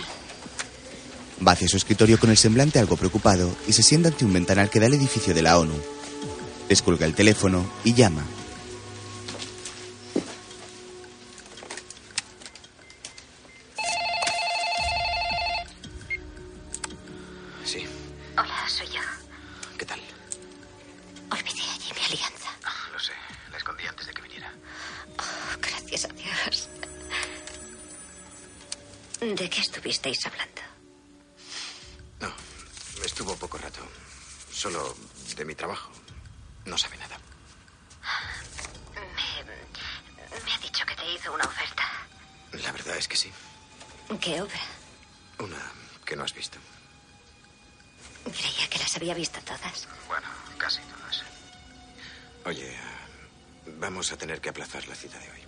[1.47, 4.71] Va hacia su escritorio con el semblante algo preocupado y se sienta ante un ventanal
[4.71, 5.75] que da al edificio de la ONU.
[6.69, 8.25] Descuelga el teléfono y llama.
[29.45, 30.63] ¿De qué estuvisteis hablando?
[32.19, 32.33] No,
[33.05, 33.87] estuvo poco rato.
[34.51, 34.97] Solo
[35.37, 35.91] de mi trabajo.
[36.65, 37.19] No sabe nada.
[38.95, 41.85] Me, me ha dicho que te hizo una oferta.
[42.53, 43.31] La verdad es que sí.
[44.19, 44.61] ¿Qué obra?
[45.39, 45.61] Una
[46.07, 46.57] que no has visto.
[48.25, 49.87] Creía que las había visto todas.
[50.09, 50.27] Bueno,
[50.57, 51.23] casi todas.
[52.47, 52.75] Oye,
[53.77, 55.43] vamos a tener que aplazar la cita de hoy.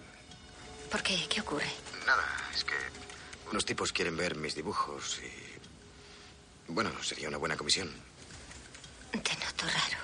[0.91, 1.27] ¿Por qué?
[1.31, 1.71] ¿Qué ocurre?
[2.05, 2.75] Nada, es que
[3.51, 6.73] unos tipos quieren ver mis dibujos y...
[6.73, 7.93] Bueno, sería una buena comisión.
[9.13, 9.99] Te noto raro.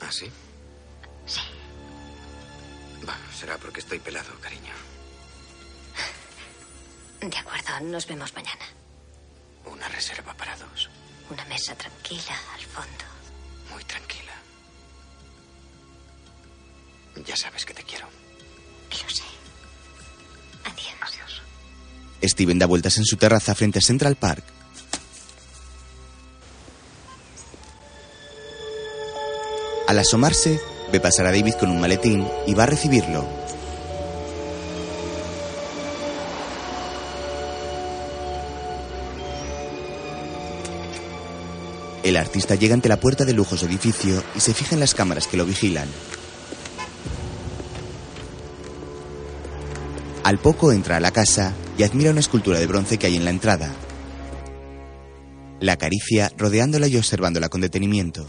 [0.00, 0.30] ¿Ah, sí?
[1.26, 1.40] Sí.
[3.06, 4.72] Va, será porque estoy pelado, cariño.
[7.20, 8.64] De acuerdo, nos vemos mañana.
[9.64, 10.88] Una reserva para dos.
[11.30, 13.04] Una mesa tranquila al fondo.
[13.72, 14.32] Muy tranquila.
[17.16, 18.08] Ya sabes que te quiero.
[22.22, 24.44] Steven da vueltas en su terraza frente a Central Park.
[29.86, 30.60] Al asomarse,
[30.92, 33.26] ve pasar a David con un maletín y va a recibirlo.
[42.02, 45.26] El artista llega ante la puerta del lujoso edificio y se fija en las cámaras
[45.26, 45.88] que lo vigilan.
[50.24, 53.24] Al poco entra a la casa y admira una escultura de bronce que hay en
[53.24, 53.72] la entrada.
[55.60, 58.28] La acaricia rodeándola y observándola con detenimiento.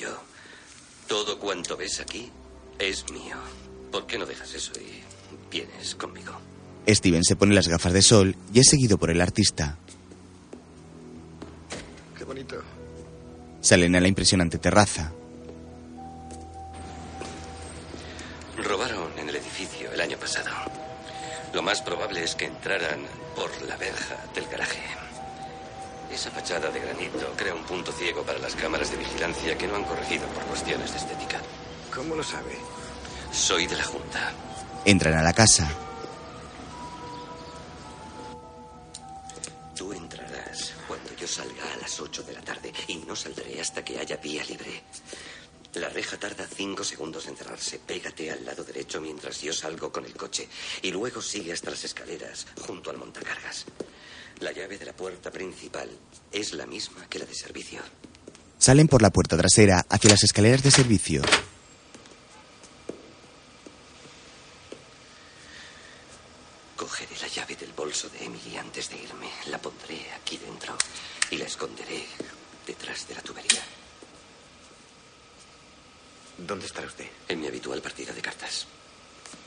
[0.00, 0.16] Tuyo.
[1.06, 2.30] Todo cuanto ves aquí
[2.78, 3.36] es mío.
[3.90, 5.02] ¿Por qué no dejas eso y
[5.50, 6.32] vienes conmigo?
[6.88, 9.76] Steven se pone las gafas de sol y es seguido por el artista.
[12.16, 12.62] Qué bonito.
[13.60, 15.12] Salen a la impresionante terraza.
[18.56, 20.50] Robaron en el edificio el año pasado.
[21.52, 23.00] Lo más probable es que entraran
[23.34, 25.09] por la verja del garaje.
[26.20, 29.76] Esa fachada de granito crea un punto ciego para las cámaras de vigilancia que no
[29.76, 31.40] han corregido por cuestiones de estética.
[31.94, 32.58] ¿Cómo lo sabe?
[33.32, 34.30] Soy de la Junta.
[34.84, 35.66] Entran a la casa.
[39.74, 43.82] Tú entrarás cuando yo salga a las 8 de la tarde y no saldré hasta
[43.82, 44.82] que haya vía libre.
[45.72, 47.78] La reja tarda cinco segundos en cerrarse.
[47.78, 50.46] Pégate al lado derecho mientras yo salgo con el coche
[50.82, 53.64] y luego sigue hasta las escaleras junto al montacargas.
[54.40, 55.90] La llave de la puerta principal
[56.32, 57.80] es la misma que la de servicio.
[58.58, 61.22] Salen por la puerta trasera hacia las escaleras de servicio.
[66.76, 69.28] Cogeré la llave del bolso de Emily antes de irme.
[69.48, 70.76] La pondré aquí dentro
[71.30, 72.06] y la esconderé
[72.66, 73.60] detrás de la tubería.
[76.38, 77.08] ¿Dónde estará usted?
[77.28, 78.66] En mi habitual partida de cartas.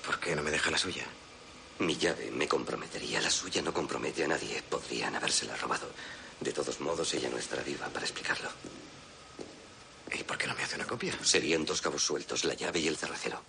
[0.05, 1.05] ¿Por qué no me deja la suya?
[1.79, 3.19] Mi llave me comprometería.
[3.19, 4.61] La suya no compromete a nadie.
[4.61, 5.89] Podrían habérsela robado.
[6.39, 8.49] De todos modos, ella no estará viva para explicarlo.
[10.13, 11.17] ¿Y por qué no me hace una copia?
[11.23, 13.41] Serían dos cabos sueltos, la llave y el cerrajero.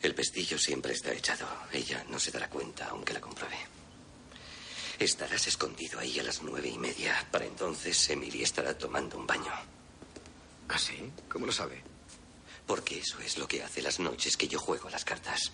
[0.00, 1.46] El pestillo siempre está echado.
[1.72, 3.58] Ella no se dará cuenta, aunque la compruebe.
[4.98, 7.26] Estarás escondido ahí a las nueve y media.
[7.30, 9.52] Para entonces, Emily estará tomando un baño.
[10.68, 11.12] ¿Ah, sí?
[11.28, 11.82] ¿Cómo lo sabe?
[12.66, 15.52] Porque eso es lo que hace las noches que yo juego a las cartas.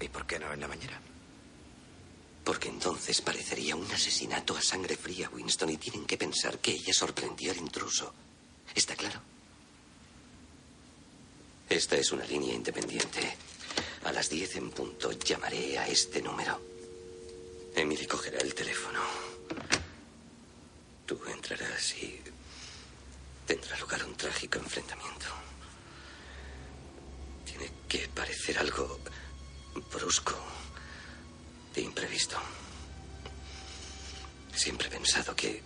[0.00, 1.00] ¿Y por qué no en la mañana?
[2.44, 6.92] Porque entonces parecería un asesinato a sangre fría, Winston, y tienen que pensar que ella
[6.92, 8.12] sorprendió al intruso.
[8.74, 9.20] ¿Está claro?
[11.68, 13.36] Esta es una línea independiente.
[14.04, 16.60] A las 10 en punto llamaré a este número.
[17.74, 19.00] Emily cogerá el teléfono.
[21.04, 22.20] Tú entrarás y
[23.46, 25.26] tendrá lugar un trágico enfrentamiento.
[27.44, 29.00] Tiene que parecer algo
[29.82, 30.34] brusco,
[31.74, 32.36] de imprevisto.
[34.54, 35.62] Siempre he pensado que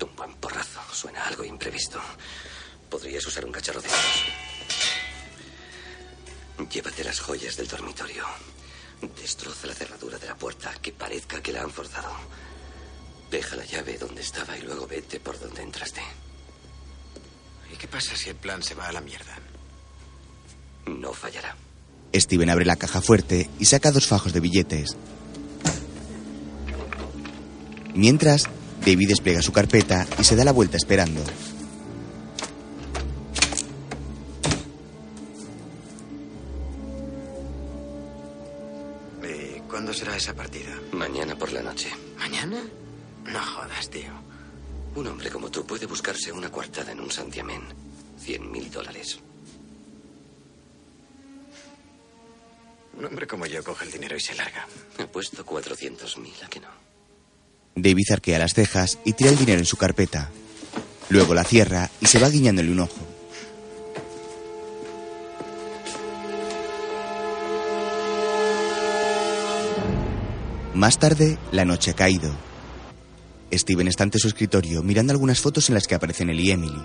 [0.00, 2.00] un buen porrazo suena a algo imprevisto.
[2.88, 4.24] Podrías usar un cacharro de estos.
[6.70, 8.24] Llévate las joyas del dormitorio.
[9.20, 12.12] Destroza la cerradura de la puerta, que parezca que la han forzado.
[13.30, 16.02] Deja la llave donde estaba y luego vete por donde entraste.
[17.72, 19.36] ¿Y qué pasa si el plan se va a la mierda?
[20.86, 21.54] No fallará.
[22.14, 24.96] Steven abre la caja fuerte y saca dos fajos de billetes.
[27.94, 28.44] Mientras,
[28.84, 31.22] David despliega su carpeta y se da la vuelta esperando.
[39.22, 40.74] ¿Y cuándo será esa partida?
[40.92, 41.90] Mañana por la noche.
[42.18, 42.62] ¿Mañana?
[43.24, 44.12] No jodas, tío.
[44.94, 47.62] Un hombre como tú puede buscarse una coartada en un santiamén.
[48.18, 49.20] Cien mil dólares.
[52.98, 54.66] Un hombre como yo coge el dinero y se larga.
[54.98, 56.66] He puesto cuatrocientos mil, ¿a que no?
[57.76, 60.30] David arquea las cejas y tira el dinero en su carpeta.
[61.08, 63.06] Luego la cierra y se va guiñándole un ojo.
[70.74, 72.32] Más tarde, la noche ha caído.
[73.52, 76.84] Steven está ante su escritorio mirando algunas fotos en las que aparecen él y Emily.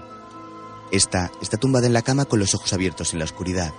[0.92, 3.74] Esta está tumbada en la cama con los ojos abiertos en la oscuridad.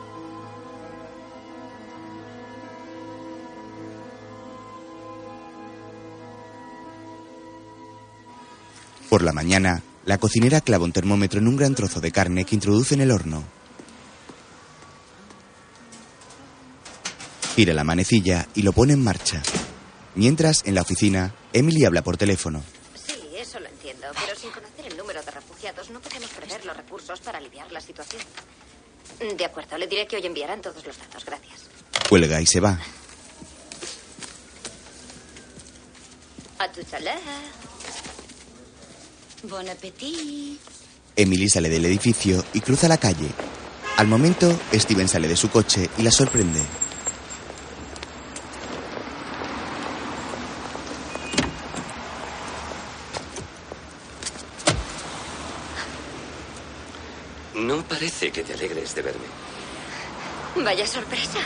[9.15, 12.57] Por la mañana, la cocinera clava un termómetro en un gran trozo de carne que
[12.57, 13.45] introduce en el horno.
[17.55, 19.41] Gira la manecilla y lo pone en marcha.
[20.17, 22.65] Mientras, en la oficina, Emily habla por teléfono.
[22.97, 26.77] Sí, eso lo entiendo, pero sin conocer el número de refugiados no podemos prever los
[26.77, 28.21] recursos para aliviar la situación.
[29.39, 31.25] De acuerdo, le diré que hoy enviarán todos los datos.
[31.25, 31.69] Gracias.
[32.09, 32.81] Cuelga y se va.
[36.59, 36.81] A tu.
[39.49, 40.59] Bon appétit.
[41.17, 43.29] Emily sale del edificio y cruza la calle.
[43.99, 46.63] Al momento, Steven sale de su coche y la sorprende.
[57.55, 59.27] No parece que te alegres de verme.
[60.57, 61.41] Vaya sorpresa.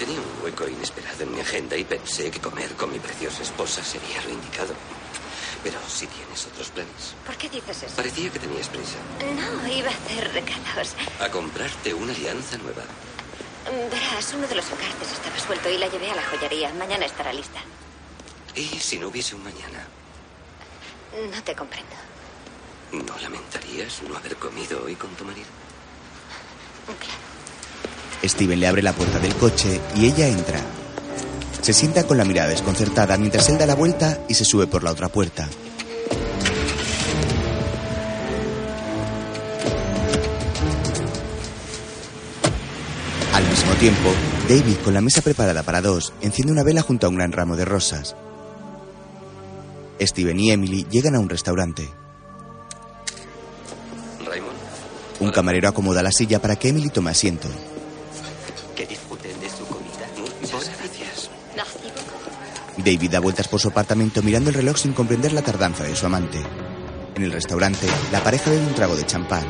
[0.00, 3.84] Tenía un hueco inesperado en mi agenda y pensé que comer con mi preciosa esposa
[3.84, 4.74] sería lo indicado.
[5.62, 7.14] Pero si tienes otros planes.
[7.24, 7.96] ¿Por qué dices eso?
[7.96, 8.98] Parecía que tenías prisa.
[9.20, 10.94] No, iba a hacer recados.
[11.20, 12.82] A comprarte una alianza nueva.
[13.90, 16.72] Verás, uno de los encartes estaba suelto y la llevé a la joyería.
[16.74, 17.60] Mañana estará lista.
[18.56, 19.86] ¿Y si no hubiese un mañana?
[21.32, 21.94] No te comprendo.
[22.92, 25.46] ¿No lamentarías no haber comido hoy con tu marido?
[28.24, 30.60] Steven le abre la puerta del coche y ella entra.
[31.62, 34.82] Se sienta con la mirada desconcertada mientras él da la vuelta y se sube por
[34.82, 35.48] la otra puerta.
[43.32, 44.10] Al mismo tiempo,
[44.48, 47.54] David, con la mesa preparada para dos, enciende una vela junto a un gran ramo
[47.54, 48.16] de rosas.
[50.00, 51.88] Steven y Emily llegan a un restaurante.
[54.26, 54.56] Raymond,
[55.20, 57.46] Un camarero acomoda la silla para que Emily tome asiento.
[62.84, 66.06] David da vueltas por su apartamento mirando el reloj sin comprender la tardanza de su
[66.06, 66.38] amante.
[67.14, 69.44] En el restaurante, la pareja bebe un trago de champán.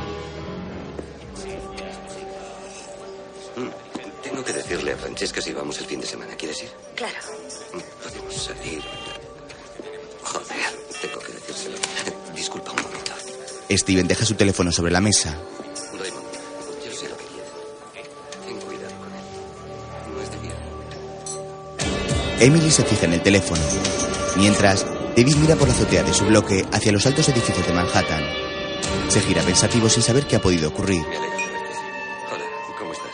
[3.56, 3.68] Mm,
[4.22, 6.34] Tengo que decirle a Francesca si vamos el fin de semana.
[6.34, 6.70] ¿Quieres ir?
[6.94, 7.18] Claro.
[7.72, 8.82] Mm, Podemos salir.
[10.22, 10.46] Joder,
[11.00, 11.76] tengo que decírselo.
[12.34, 13.12] Disculpa un momento.
[13.70, 15.36] Steven deja su teléfono sobre la mesa.
[22.42, 23.60] Emily se fija en el teléfono.
[24.36, 24.84] Mientras,
[25.16, 28.20] David mira por la azotea de su bloque hacia los altos edificios de Manhattan.
[29.08, 31.04] Se gira pensativo sin saber qué ha podido ocurrir.
[31.04, 32.44] Hola,
[32.76, 33.12] ¿cómo estás?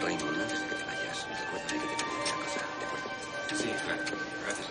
[0.00, 3.08] Raymond, antes de que te vayas, recuerda que te pedí una cosa, ¿de acuerdo?
[3.58, 4.02] Sí, claro.
[4.46, 4.68] Gracias.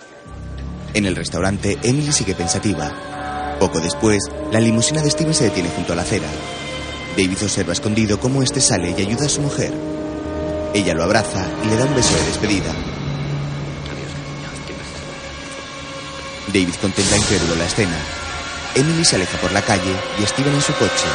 [0.93, 3.58] En el restaurante, Emily sigue pensativa.
[3.60, 6.29] Poco después, la limusina de Steven se detiene junto a la acera.
[7.17, 9.73] David observa escondido cómo este sale y ayuda a su mujer.
[10.73, 12.92] Ella lo abraza y le da un beso de despedida.
[16.54, 17.97] David contempla incrédulo la escena.
[18.75, 21.08] Emily se aleja por la calle y Steven en su coche.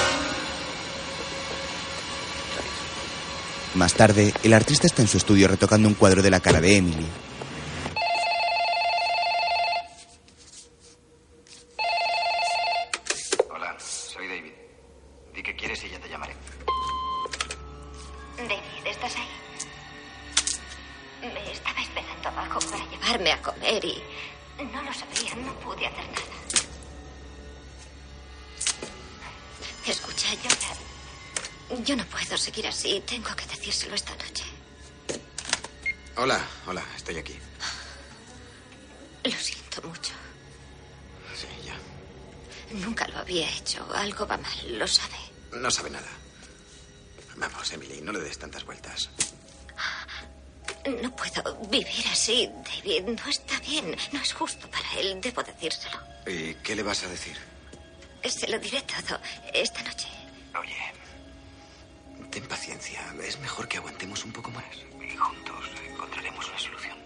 [3.74, 6.76] Más tarde, el artista está en su estudio retocando un cuadro de la cara de
[6.78, 7.06] Emily.
[13.48, 14.52] Hola, soy David.
[15.34, 16.34] Di que quieres y ya te llamaré.
[18.38, 19.28] David, ¿estás ahí?
[21.32, 24.02] Me estaba esperando abajo para llevarme a comer y
[24.64, 26.38] no lo sabía, no pude hacer nada.
[29.86, 31.78] Escucha, yo.
[31.84, 33.02] Yo no puedo seguir así.
[33.06, 34.44] Tengo que decírselo esta noche.
[36.16, 37.38] Hola, hola, estoy aquí.
[39.24, 40.12] Lo siento mucho.
[41.34, 41.76] Sí, ya.
[42.78, 43.86] Nunca lo había hecho.
[43.94, 45.16] Algo va mal, lo sabe.
[45.52, 46.08] No sabe nada.
[47.36, 49.10] Vamos, Emily, no le des tantas vueltas.
[51.02, 53.02] No puedo vivir así, David.
[53.04, 53.96] No está bien.
[54.12, 55.20] No es justo para él.
[55.20, 55.98] Debo decírselo.
[56.26, 57.36] ¿Y qué le vas a decir?
[58.24, 59.18] Se lo diré todo
[59.52, 60.08] esta noche.
[60.60, 60.76] Oye,
[62.30, 63.00] ten paciencia.
[63.22, 64.64] Es mejor que aguantemos un poco más.
[64.76, 66.98] y juntos encontraremos una solución.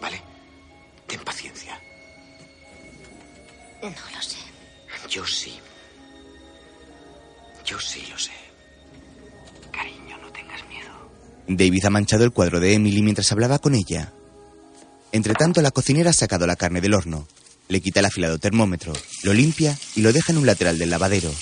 [0.00, 0.22] ¿Vale?
[1.06, 1.80] Ten paciencia.
[3.82, 4.38] No lo sé.
[5.08, 5.58] Yo sí.
[7.64, 8.32] Yo sí lo sé.
[9.72, 10.89] Cariño, no tengas miedo.
[11.48, 14.12] David ha manchado el cuadro de Emily mientras hablaba con ella.
[15.12, 17.26] Entre tanto, la cocinera ha sacado la carne del horno,
[17.68, 21.32] le quita el afilado termómetro, lo limpia y lo deja en un lateral del lavadero.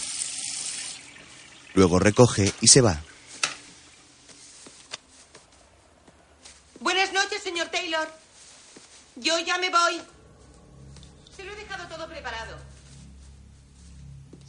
[1.74, 3.02] Luego recoge y se va.
[6.80, 8.08] Buenas noches, señor Taylor.
[9.16, 10.00] Yo ya me voy.
[11.36, 12.56] Se lo he dejado todo preparado.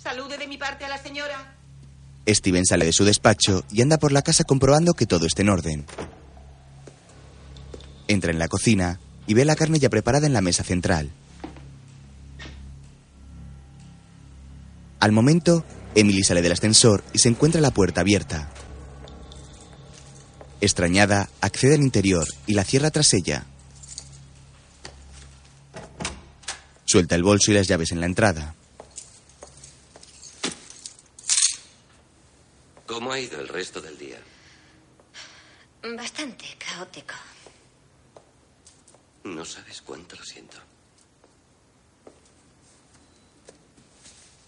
[0.01, 1.58] Salude de mi parte a la señora.
[2.27, 5.49] Steven sale de su despacho y anda por la casa comprobando que todo esté en
[5.49, 5.85] orden.
[8.07, 11.11] Entra en la cocina y ve la carne ya preparada en la mesa central.
[14.99, 15.63] Al momento,
[15.95, 18.49] Emily sale del ascensor y se encuentra la puerta abierta.
[20.61, 23.45] Extrañada, accede al interior y la cierra tras ella.
[26.85, 28.55] Suelta el bolso y las llaves en la entrada.
[32.89, 34.19] ¿Cómo ha ido el resto del día?
[35.95, 37.13] Bastante caótico.
[39.25, 40.57] No sabes cuánto lo siento.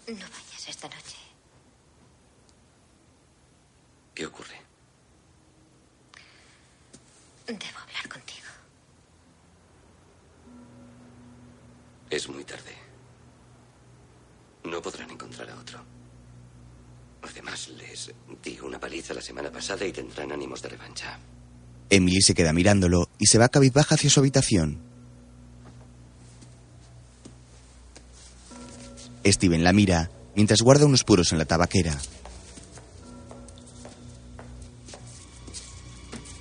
[0.08, 1.18] No vayas esta noche.
[4.12, 4.60] ¿Qué ocurre?
[7.46, 8.48] Debo hablar contigo.
[12.10, 12.74] Es muy tarde.
[14.64, 15.91] No podrán encontrar a otro.
[17.22, 18.12] Además, les
[18.42, 21.18] di una paliza la semana pasada y tendrán ánimos de revancha.
[21.88, 24.80] Emily se queda mirándolo y se va cabizbaja hacia su habitación.
[29.24, 31.96] Steven la mira mientras guarda unos puros en la tabaquera.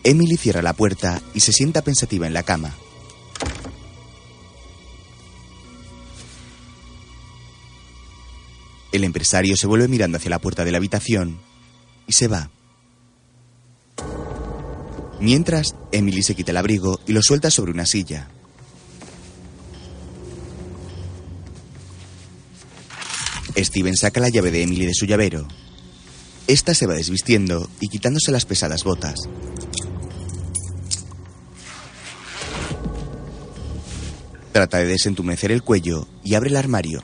[0.04, 2.74] Emily cierra la puerta y se sienta pensativa en la cama.
[8.92, 11.40] El empresario se vuelve mirando hacia la puerta de la habitación
[12.08, 12.50] y se va.
[15.20, 18.28] Mientras, Emily se quita el abrigo y lo suelta sobre una silla.
[23.56, 25.48] Steven saca la llave de Emily de su llavero.
[26.48, 29.16] Esta se va desvistiendo y quitándose las pesadas botas.
[34.52, 37.04] Trata de desentumecer el cuello y abre el armario.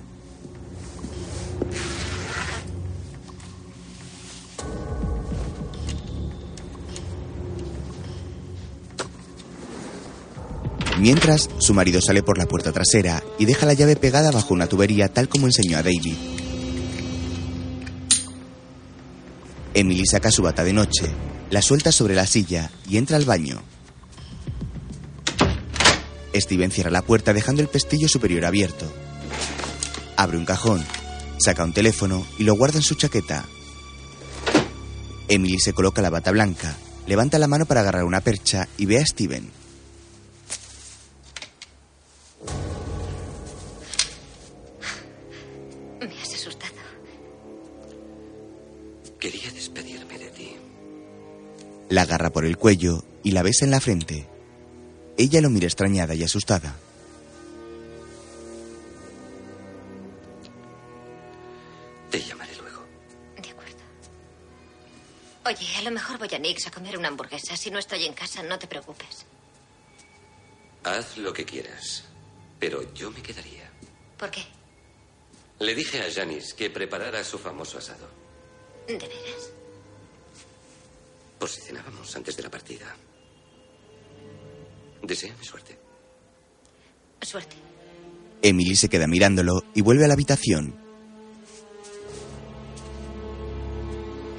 [11.07, 14.67] Mientras, su marido sale por la puerta trasera y deja la llave pegada bajo una
[14.67, 16.17] tubería tal como enseñó a David.
[19.73, 21.05] Emily saca su bata de noche,
[21.49, 23.61] la suelta sobre la silla y entra al baño.
[26.35, 28.85] Steven cierra la puerta dejando el pestillo superior abierto.
[30.17, 30.83] Abre un cajón,
[31.39, 33.45] saca un teléfono y lo guarda en su chaqueta.
[35.29, 38.97] Emily se coloca la bata blanca, levanta la mano para agarrar una percha y ve
[38.97, 39.66] a Steven.
[51.97, 54.29] La agarra por el cuello y la besa en la frente.
[55.17, 56.75] Ella lo mira extrañada y asustada.
[62.11, 62.85] Te llamaré luego.
[63.41, 63.79] De acuerdo.
[65.47, 67.57] Oye, a lo mejor voy a Nix a comer una hamburguesa.
[67.57, 69.25] Si no estoy en casa, no te preocupes.
[70.83, 72.03] Haz lo que quieras.
[72.59, 73.71] Pero yo me quedaría.
[74.19, 74.43] ¿Por qué?
[75.57, 78.07] Le dije a Janis que preparara su famoso asado.
[78.87, 79.56] ¿De veras?
[81.39, 82.95] Por si cenábamos antes de la partida.
[85.03, 85.77] Deseame suerte.
[87.21, 87.55] Suerte.
[88.41, 90.75] Emily se queda mirándolo y vuelve a la habitación.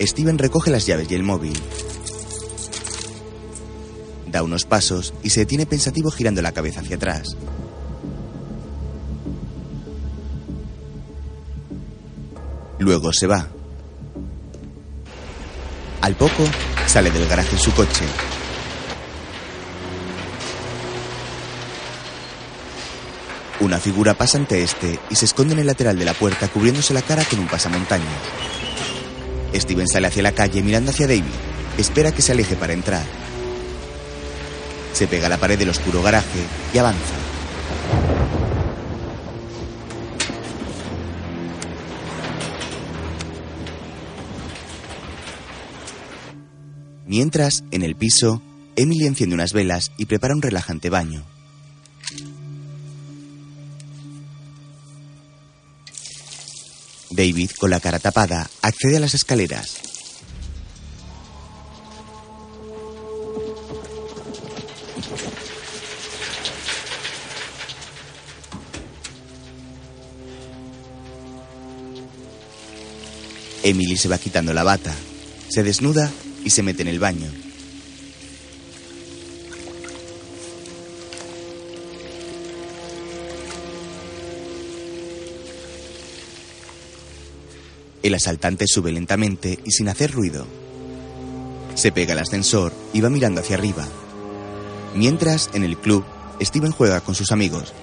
[0.00, 1.58] Steven recoge las llaves y el móvil.
[4.26, 7.36] Da unos pasos y se detiene pensativo girando la cabeza hacia atrás.
[12.78, 13.48] Luego se va.
[16.00, 16.44] Al poco,
[16.88, 18.04] sale del garaje en su coche.
[23.60, 26.94] Una figura pasa ante este y se esconde en el lateral de la puerta cubriéndose
[26.94, 28.08] la cara con un pasamontañas.
[29.54, 31.24] Steven sale hacia la calle mirando hacia David.
[31.76, 33.04] Espera que se aleje para entrar.
[34.94, 36.40] Se pega a la pared del oscuro garaje
[36.72, 37.27] y avanza.
[47.08, 48.42] Mientras, en el piso,
[48.76, 51.24] Emily enciende unas velas y prepara un relajante baño.
[57.08, 59.78] David, con la cara tapada, accede a las escaleras.
[73.62, 74.94] Emily se va quitando la bata,
[75.48, 76.12] se desnuda
[76.44, 77.28] y se mete en el baño.
[88.02, 90.46] El asaltante sube lentamente y sin hacer ruido.
[91.74, 93.86] Se pega al ascensor y va mirando hacia arriba.
[94.94, 96.04] Mientras, en el club,
[96.40, 97.74] Steven juega con sus amigos.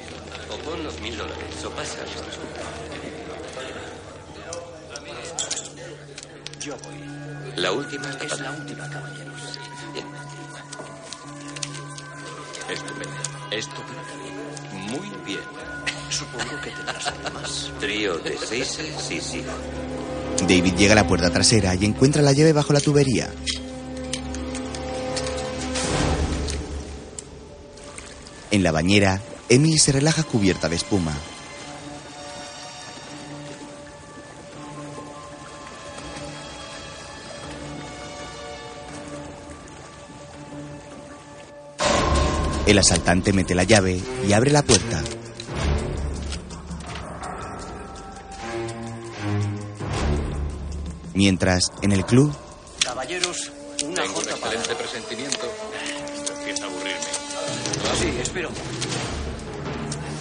[7.86, 9.60] Última Es la última, caballeros.
[9.94, 10.06] Bien.
[12.70, 13.16] Estupendo.
[13.52, 14.02] Estupendo.
[14.74, 15.40] Muy bien.
[16.10, 17.72] Supongo que tendrás algo más.
[17.80, 19.52] Trío de seises y sigo.
[20.48, 23.30] David llega a la puerta trasera y encuentra la llave bajo la tubería.
[28.52, 31.14] En la bañera, Emily se relaja cubierta de espuma.
[42.66, 45.04] El asaltante mete la llave y abre la puerta.
[51.14, 52.36] Mientras, en el club,
[52.84, 53.52] Caballeros,
[53.84, 55.52] una Tengo un excelente presentimiento.
[56.16, 57.00] Esto empieza a aburrirme.
[58.00, 58.50] Sí, espero.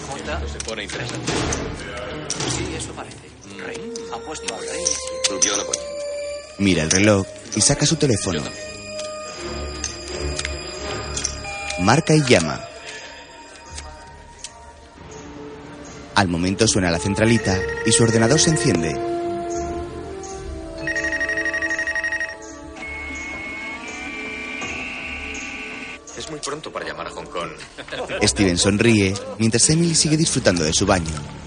[0.09, 0.43] Jota.
[0.49, 1.33] Se pone interesante.
[2.57, 3.17] Sí, eso parece.
[3.67, 3.93] Rey.
[4.13, 4.85] Apuesto al rey.
[5.43, 5.77] Yo no voy.
[6.59, 7.27] mira el reloj
[7.57, 8.43] y saca su teléfono.
[11.85, 12.59] Marca y llama.
[16.15, 18.91] Al momento suena la centralita y su ordenador se enciende.
[26.17, 27.51] Es muy pronto para llamar a Hong Kong.
[28.23, 31.44] Steven sonríe mientras Emily sigue disfrutando de su baño.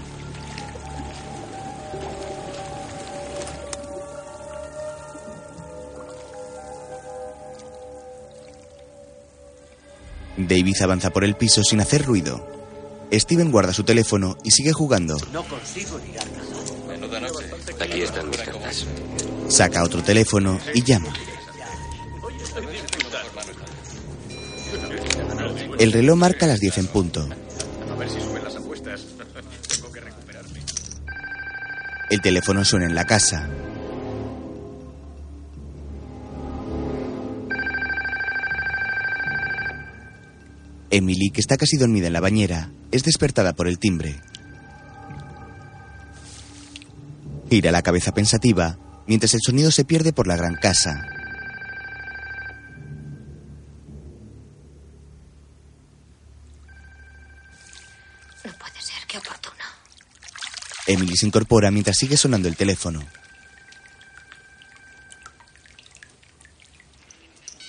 [10.48, 12.46] David avanza por el piso sin hacer ruido.
[13.12, 15.16] Steven guarda su teléfono y sigue jugando.
[15.32, 16.88] No consigo ligar nada.
[16.88, 17.50] Menuda noche.
[17.80, 18.86] Aquí están mis cartas.
[19.48, 21.12] Saca otro teléfono y llama.
[25.78, 27.28] El reloj marca las 10 en punto.
[27.90, 29.02] A ver si suben las apuestas.
[29.68, 30.60] Tengo que recuperarme.
[32.10, 33.48] El teléfono suena en la casa.
[40.98, 44.20] Emily, que está casi dormida en la bañera, es despertada por el timbre.
[47.48, 48.76] Gira la cabeza pensativa
[49.06, 51.06] mientras el sonido se pierde por la gran casa.
[58.44, 59.54] No puede ser, qué oportuno.
[60.88, 63.02] Emily se incorpora mientras sigue sonando el teléfono.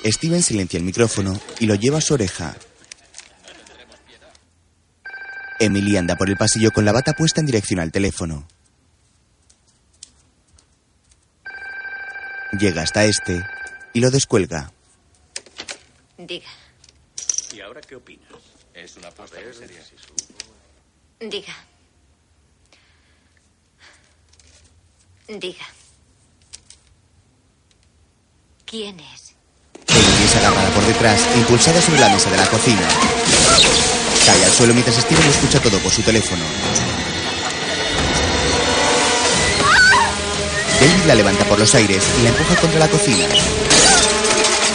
[0.04, 2.56] Steven silencia el micrófono y lo lleva a su oreja.
[5.60, 8.48] Emily anda por el pasillo con la bata puesta en dirección al teléfono.
[12.58, 13.44] Llega hasta este
[13.94, 14.72] y lo descuelga.
[16.18, 16.50] Diga,
[17.54, 18.30] ¿Y ahora qué opinas?
[18.74, 19.82] Es una apuesta muy seria.
[21.20, 21.54] diga.
[25.28, 25.66] Diga.
[28.66, 29.36] ¿Quién es?
[29.88, 33.99] Emily es agarrada por detrás impulsada sobre la mesa de la cocina.
[34.26, 36.44] Cae al suelo mientras Steven lo escucha todo por su teléfono.
[40.80, 43.26] David la levanta por los aires y la empuja contra la cocina.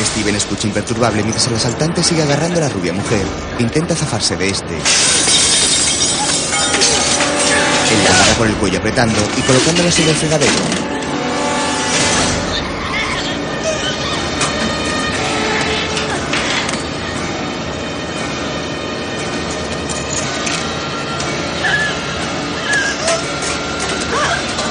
[0.05, 3.25] Steven escucha imperturbable mientras el asaltante sigue agarrando a la rubia mujer
[3.59, 4.75] intenta zafarse de este.
[7.95, 10.84] Él la agarra por el cuello apretando y colocándola sobre el fregadero.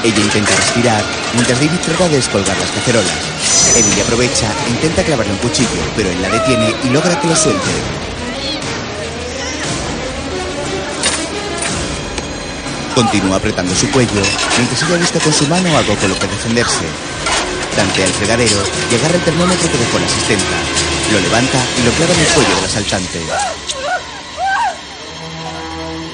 [0.04, 1.02] Ella intenta respirar
[1.34, 3.10] mientras David trata de descolgar las cacerolas.
[3.78, 7.36] Emily aprovecha e intenta clavarle un cuchillo, pero él la detiene y logra que lo
[7.36, 7.72] suelte.
[12.94, 14.22] Continúa apretando su cuello
[14.58, 16.86] mientras ella busca con su mano algo con lo que defenderse.
[17.76, 18.58] Tantea el fregadero
[18.92, 20.58] y agarra el termómetro que dejó la asistenta.
[21.14, 23.22] Lo levanta y lo clava en el cuello del asaltante.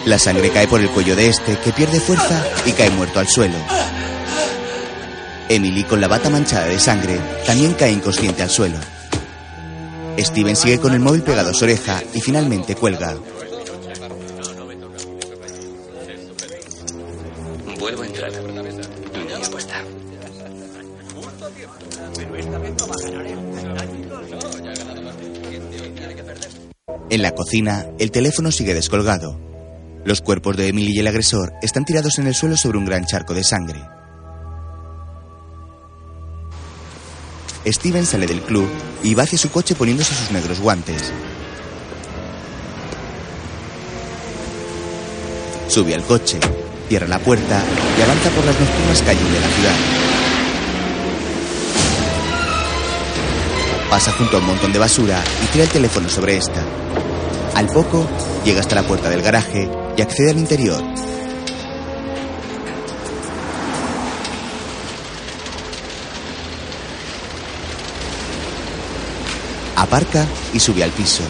[0.06, 3.28] La sangre cae por el cuello de este, que pierde fuerza y cae muerto al
[3.28, 3.58] suelo.
[5.50, 8.78] Emily, con la bata manchada de sangre, también cae inconsciente al suelo.
[10.18, 13.18] Steven sigue con el móvil pegado a su oreja y finalmente cuelga.
[17.80, 18.32] Vuelvo a entrar.
[18.32, 19.84] Mi apuesta.
[27.10, 29.49] En la cocina, el teléfono sigue descolgado.
[30.10, 33.06] Los cuerpos de Emily y el agresor están tirados en el suelo sobre un gran
[33.06, 33.80] charco de sangre.
[37.64, 38.68] Steven sale del club
[39.04, 41.14] y va hacia su coche poniéndose sus negros guantes.
[45.68, 46.40] Sube al coche,
[46.88, 47.62] cierra la puerta
[47.96, 49.76] y avanza por las nocturnas calles de la ciudad.
[53.92, 56.64] Pasa junto a un montón de basura y tira el teléfono sobre esta.
[57.54, 58.08] Al poco,
[58.44, 59.70] llega hasta la puerta del garaje
[60.00, 60.82] y accede al interior.
[69.76, 71.24] Aparca y sube al piso.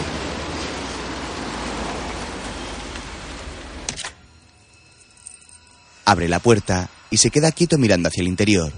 [6.04, 8.72] Abre la puerta y se queda quieto mirando hacia el interior.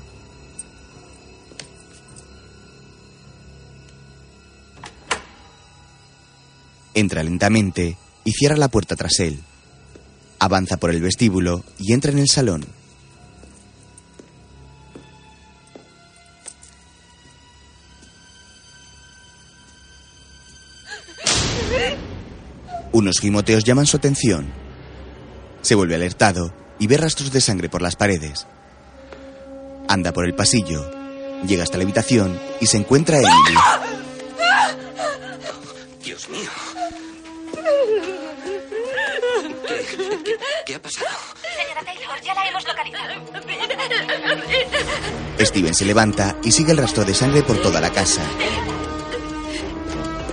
[6.94, 9.42] Entra lentamente y cierra la puerta tras él.
[10.44, 12.66] Avanza por el vestíbulo y entra en el salón.
[22.90, 24.52] Unos gimoteos llaman su atención.
[25.60, 28.48] Se vuelve alertado y ve rastros de sangre por las paredes.
[29.86, 30.90] Anda por el pasillo,
[31.46, 33.81] llega hasta la habitación y se encuentra a Emily.
[42.24, 43.14] Ya la hemos localizado.
[45.40, 48.22] Steven se levanta y sigue el rastro de sangre por toda la casa.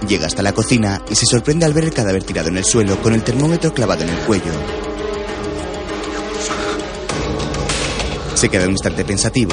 [0.08, 3.02] Llega hasta la cocina y se sorprende al ver el cadáver tirado en el suelo
[3.02, 4.52] con el termómetro clavado en el cuello.
[8.36, 9.52] Se queda un instante pensativo.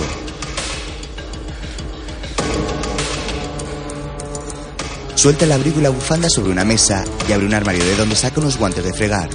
[5.15, 5.59] Suelta la
[5.91, 9.29] bufanda sobre una mesa y abre un armario de donde saca unos guantes de fregar.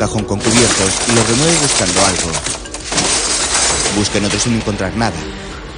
[0.00, 2.30] Cajón con cubiertos y lo remueve buscando algo.
[3.98, 5.16] Busca en otro sin encontrar nada.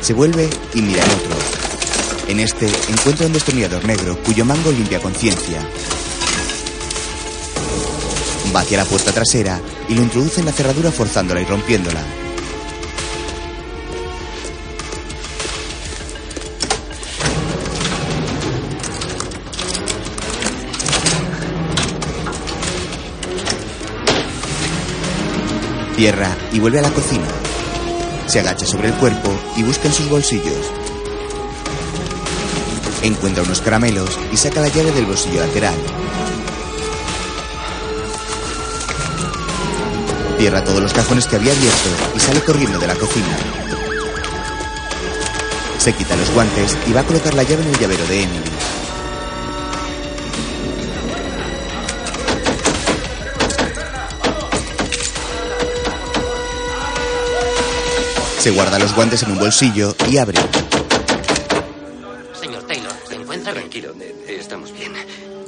[0.00, 1.36] Se vuelve y mira en otro.
[2.28, 5.58] En este encuentra un destornillador negro cuyo mango limpia conciencia.
[8.54, 12.21] Va hacia la puerta trasera y lo introduce en la cerradura forzándola y rompiéndola.
[26.02, 27.28] Cierra y vuelve a la cocina.
[28.26, 30.72] Se agacha sobre el cuerpo y busca en sus bolsillos.
[33.02, 35.76] Encuentra unos caramelos y saca la llave del bolsillo lateral.
[40.38, 43.38] Cierra todos los cajones que había abierto y sale corriendo de la cocina.
[45.78, 48.61] Se quita los guantes y va a colocar la llave en el llavero de Emily.
[58.42, 60.36] Se guarda los guantes en un bolsillo y abre.
[62.40, 64.90] Señor Taylor, ¿se encuentra Tranquilo, Ned, estamos bien.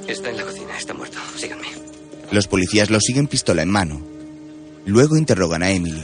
[0.06, 1.18] Está en la cocina, está muerto.
[1.36, 1.66] Síganme.
[2.30, 4.00] Los policías lo siguen pistola en mano.
[4.86, 6.02] Luego interrogan a Emily.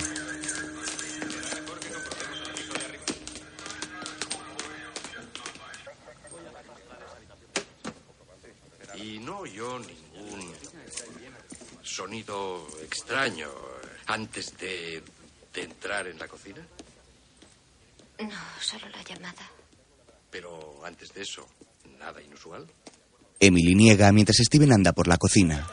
[23.91, 25.67] Niega mientras Steven anda por la cocina.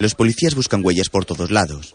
[0.00, 1.94] Los policías buscan huellas por todos lados.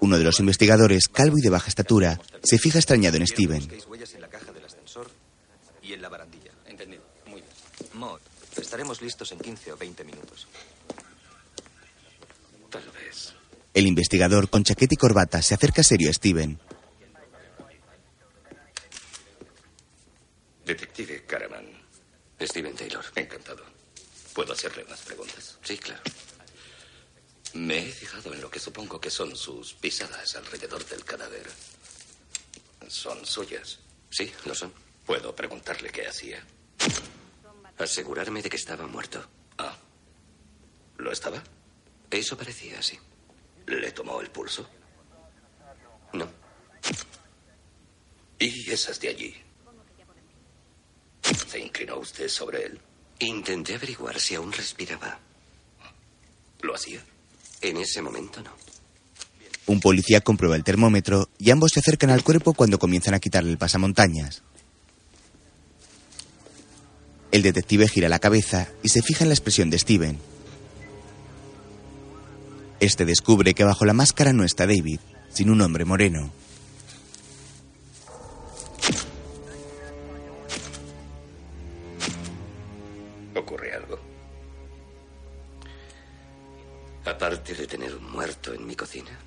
[0.00, 3.68] Uno de los investigadores, calvo y de baja estatura, se fija extrañado en Steven.
[3.88, 5.10] Huellas en la caja del ascensor
[5.82, 6.50] y en la barandilla.
[6.66, 7.02] Entendido.
[7.26, 7.90] Muy bien.
[7.94, 8.20] Maud,
[8.56, 10.48] estaremos listos en 15 o 20 minutos.
[12.70, 13.34] Tal vez.
[13.74, 16.58] El investigador, con chaqueta y corbata, se acerca serio a Steven.
[20.64, 21.69] Detective Caraman.
[22.40, 23.04] Steven Taylor.
[23.14, 23.64] Encantado.
[24.34, 25.58] ¿Puedo hacerle unas preguntas?
[25.62, 26.02] Sí, claro.
[27.54, 31.50] Me he fijado en lo que supongo que son sus pisadas alrededor del cadáver.
[32.88, 33.80] ¿Son suyas?
[34.08, 34.72] Sí, lo son.
[35.04, 36.44] ¿Puedo preguntarle qué hacía?
[37.78, 39.24] Asegurarme de que estaba muerto.
[39.58, 39.76] Ah.
[40.98, 41.42] ¿Lo estaba?
[42.10, 42.98] Eso parecía así.
[43.66, 44.68] ¿Le tomó el pulso?
[46.12, 46.28] No.
[48.38, 49.49] ¿Y esas de allí?
[51.48, 52.80] ¿Se inclinó usted sobre él?
[53.20, 55.18] Intenté averiguar si aún respiraba.
[56.62, 57.02] ¿Lo hacía?
[57.60, 58.50] En ese momento no.
[59.66, 63.50] Un policía comprueba el termómetro y ambos se acercan al cuerpo cuando comienzan a quitarle
[63.50, 64.42] el pasamontañas.
[67.30, 70.18] El detective gira la cabeza y se fija en la expresión de Steven.
[72.80, 75.00] Este descubre que bajo la máscara no está David,
[75.32, 76.32] sino un hombre moreno.
[87.04, 89.18] Aparte de tener un muerto en mi cocina.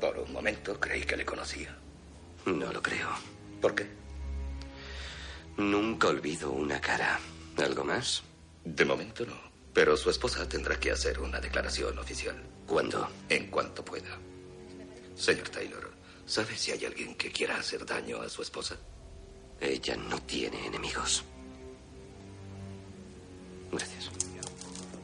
[0.00, 1.76] Por un momento creí que le conocía.
[2.46, 3.08] No lo creo.
[3.60, 3.86] ¿Por qué?
[5.56, 7.20] Nunca olvido una cara.
[7.58, 8.22] ¿Algo más?
[8.64, 9.36] De momento no.
[9.72, 12.42] Pero su esposa tendrá que hacer una declaración oficial.
[12.66, 13.08] ¿Cuándo?
[13.28, 14.18] En cuanto pueda.
[15.14, 15.90] Señor Taylor,
[16.26, 18.76] ¿sabe si hay alguien que quiera hacer daño a su esposa?
[19.60, 21.22] Ella no tiene enemigos.
[23.70, 24.10] Gracias.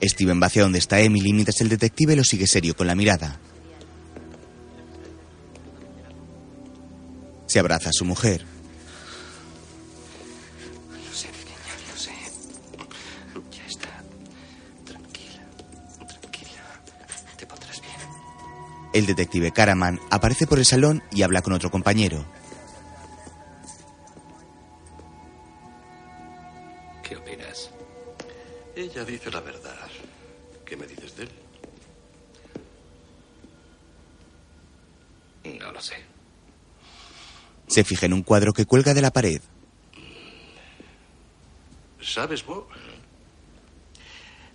[0.03, 3.38] Steven va hacia donde está Emily mientras el detective lo sigue serio con la mirada.
[7.47, 8.44] Se abraza a su mujer.
[11.07, 12.12] Lo sé, pequeña, lo sé.
[13.57, 14.03] Ya está.
[14.84, 15.42] Tranquila,
[16.05, 16.62] tranquila.
[17.36, 17.94] Te pondrás bien.
[18.92, 22.26] El detective Caraman aparece por el salón y habla con otro compañero.
[27.03, 27.70] ¿Qué opinas?
[28.74, 29.72] Ella dice la verdad.
[30.66, 31.30] ¿Qué me dices de él?
[35.59, 35.97] No lo sé.
[37.66, 39.40] Se fija en un cuadro que cuelga de la pared.
[42.01, 42.68] ¿Sabes, Bo?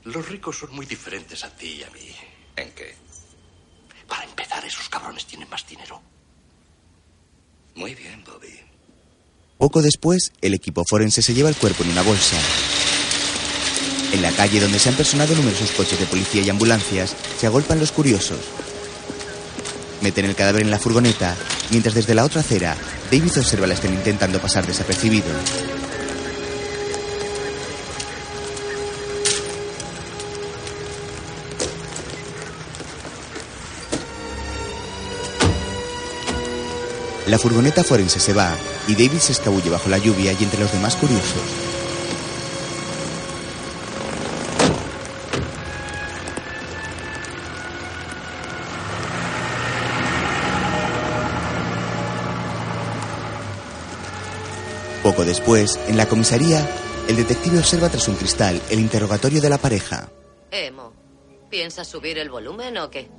[0.03, 2.15] Los ricos son muy diferentes a ti y a mí.
[2.55, 2.95] ¿En qué?
[4.07, 6.01] Para empezar, esos cabrones tienen más dinero.
[7.75, 8.59] Muy bien, Bobby.
[9.57, 12.37] Poco después, el equipo forense se lleva el cuerpo en una bolsa.
[14.11, 17.79] En la calle donde se han personado numerosos coches de policía y ambulancias, se agolpan
[17.79, 18.39] los curiosos.
[20.01, 21.35] Meten el cadáver en la furgoneta,
[21.69, 22.75] mientras desde la otra acera,
[23.11, 25.27] David observa la escena intentando pasar desapercibido.
[37.27, 38.53] La furgoneta forense se va
[38.87, 41.41] y David se escabulle bajo la lluvia y entre los demás curiosos.
[55.03, 56.67] Poco después, en la comisaría,
[57.07, 60.11] el detective observa tras un cristal el interrogatorio de la pareja.
[60.51, 60.93] Emo,
[61.49, 63.09] ¿piensas subir el volumen o qué?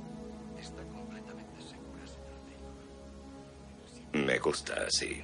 [4.13, 5.21] Me gusta así.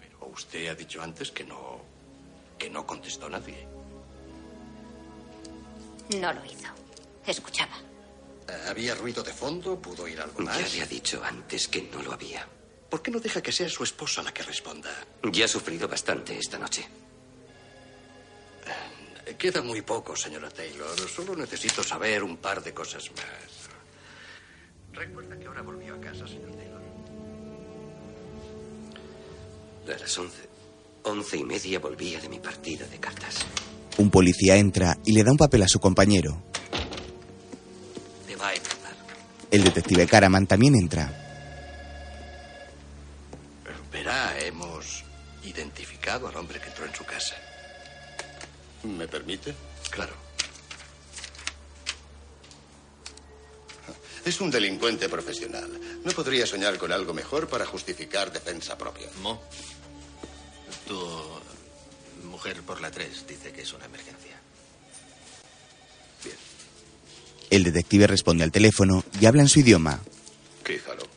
[0.00, 1.80] Pero usted ha dicho antes que no.
[2.58, 3.68] que no contestó nadie.
[6.18, 6.68] No lo hizo.
[7.26, 7.76] Escuchaba.
[8.68, 9.78] ¿Había ruido de fondo?
[9.78, 10.58] ¿Pudo oír algo más?
[10.58, 12.46] Ya le ha dicho antes que no lo había.
[12.96, 14.88] ¿Por qué no deja que sea su esposa la que responda?
[15.30, 16.88] Ya ha sufrido bastante esta noche.
[19.36, 20.98] Queda muy poco, señora Taylor.
[21.06, 23.68] Solo necesito saber un par de cosas más.
[24.94, 26.80] ¿Recuerda que ahora volvió a casa, señor Taylor?
[29.94, 30.48] A las once.
[31.02, 33.44] Once y media volvía de mi partida de cartas.
[33.98, 36.42] Un policía entra y le da un papel a su compañero.
[38.26, 38.94] Te va a encantar.
[39.50, 41.25] El detective Caraman también entra.
[44.06, 45.02] Verá, hemos
[45.42, 47.34] identificado al hombre que entró en su casa.
[48.84, 49.52] ¿Me permite?
[49.90, 50.14] Claro.
[54.24, 55.68] Es un delincuente profesional.
[56.04, 59.08] No podría soñar con algo mejor para justificar defensa propia.
[59.22, 59.42] Mo,
[60.86, 60.96] tu
[62.28, 64.38] mujer por la 3 dice que es una emergencia.
[67.50, 69.98] El detective responde al teléfono y habla en su idioma.
[70.64, 71.15] Quízalo.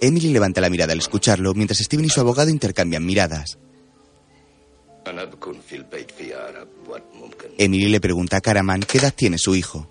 [0.00, 3.58] Emily levanta la mirada al escucharlo, mientras Steven y su abogado intercambian miradas.
[7.58, 9.90] Emily le pregunta a Karaman qué edad tiene su hijo.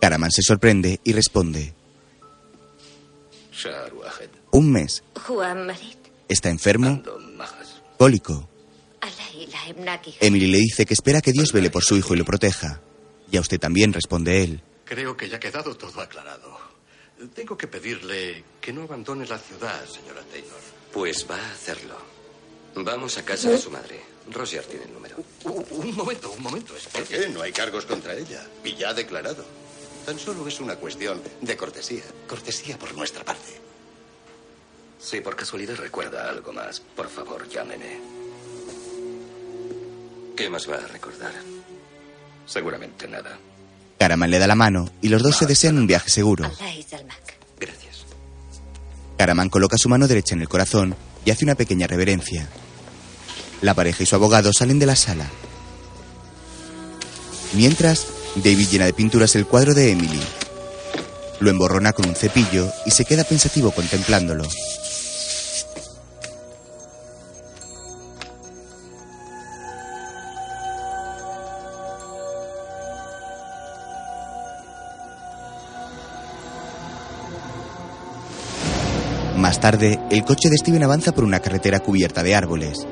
[0.00, 1.74] Karaman se sorprende y responde.
[4.50, 5.04] Un mes.
[6.28, 7.02] Está enfermo.
[7.98, 8.48] Cólico.
[10.20, 12.80] Emily le dice que espera que Dios vele por su hijo y lo proteja.
[13.30, 14.62] Y a usted también, responde él.
[14.84, 16.71] Creo que ya ha quedado todo aclarado.
[17.28, 20.60] Tengo que pedirle que no abandone la ciudad, señora Taylor.
[20.92, 21.96] Pues va a hacerlo.
[22.74, 24.00] Vamos a casa de su madre.
[24.30, 25.16] Roger tiene el número.
[25.44, 26.74] Un momento, un momento.
[26.92, 27.28] ¿Por qué?
[27.28, 28.46] No hay cargos contra ella.
[28.64, 29.44] Y ya ha declarado.
[30.06, 32.02] Tan solo es una cuestión de cortesía.
[32.26, 33.60] Cortesía por nuestra parte.
[34.98, 38.00] Si por casualidad recuerda algo más, por favor, llámeme.
[40.36, 41.34] ¿Qué más va a recordar?
[42.46, 43.38] Seguramente nada.
[44.02, 46.50] Caraman le da la mano y los dos se desean un viaje seguro.
[46.50, 48.04] Gracias.
[49.16, 52.48] Caraman coloca su mano derecha en el corazón y hace una pequeña reverencia.
[53.60, 55.30] La pareja y su abogado salen de la sala.
[57.52, 60.20] Mientras, David llena de pinturas el cuadro de Emily.
[61.38, 64.48] Lo emborrona con un cepillo y se queda pensativo contemplándolo.
[79.52, 82.86] Más tarde, el coche de Steven avanza por una carretera cubierta de árboles.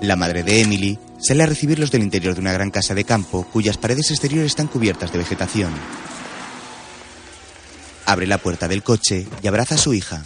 [0.00, 3.46] La madre de Emily sale a recibirlos del interior de una gran casa de campo
[3.52, 5.72] cuyas paredes exteriores están cubiertas de vegetación.
[8.06, 10.24] Abre la puerta del coche y abraza a su hija.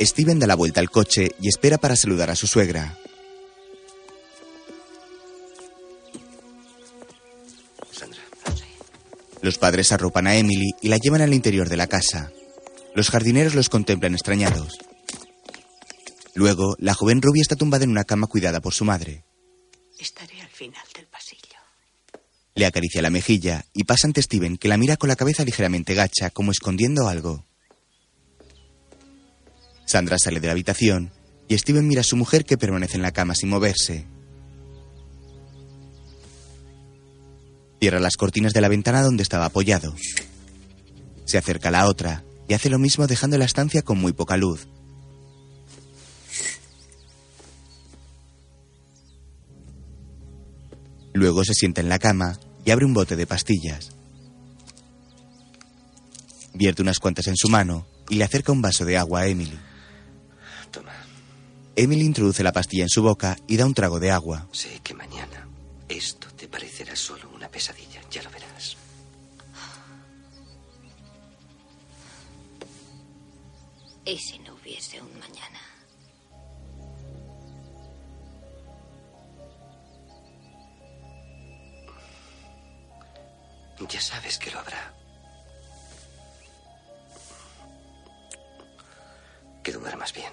[0.00, 2.96] Steven da la vuelta al coche y espera para saludar a su suegra.
[9.42, 12.30] Los padres arropan a Emily y la llevan al interior de la casa.
[12.94, 14.78] Los jardineros los contemplan extrañados.
[16.34, 19.24] Luego, la joven rubia está tumbada en una cama cuidada por su madre.
[19.98, 21.40] Estaré al final del pasillo.
[22.54, 25.94] Le acaricia la mejilla y pasa ante Steven, que la mira con la cabeza ligeramente
[25.94, 27.46] gacha, como escondiendo algo.
[29.86, 31.12] Sandra sale de la habitación
[31.48, 34.06] y Steven mira a su mujer que permanece en la cama sin moverse.
[37.80, 39.94] Cierra las cortinas de la ventana donde estaba apoyado.
[41.24, 44.36] Se acerca a la otra y hace lo mismo dejando la estancia con muy poca
[44.36, 44.68] luz.
[51.14, 53.92] Luego se sienta en la cama y abre un bote de pastillas.
[56.52, 59.58] Vierte unas cuantas en su mano y le acerca un vaso de agua a Emily.
[60.70, 60.92] Toma.
[61.76, 64.48] Emily introduce la pastilla en su boca y da un trago de agua.
[64.52, 65.48] Sé que mañana
[65.88, 68.76] esto te parecerá solo pesadilla, ya lo verás.
[74.04, 75.60] ¿Y si no hubiese un mañana?
[83.88, 84.94] Ya sabes que lo habrá.
[89.64, 90.32] Que duermas bien.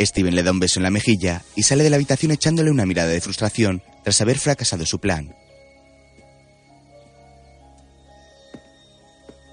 [0.00, 2.84] Steven le da un beso en la mejilla y sale de la habitación echándole una
[2.84, 5.34] mirada de frustración tras haber fracasado su plan.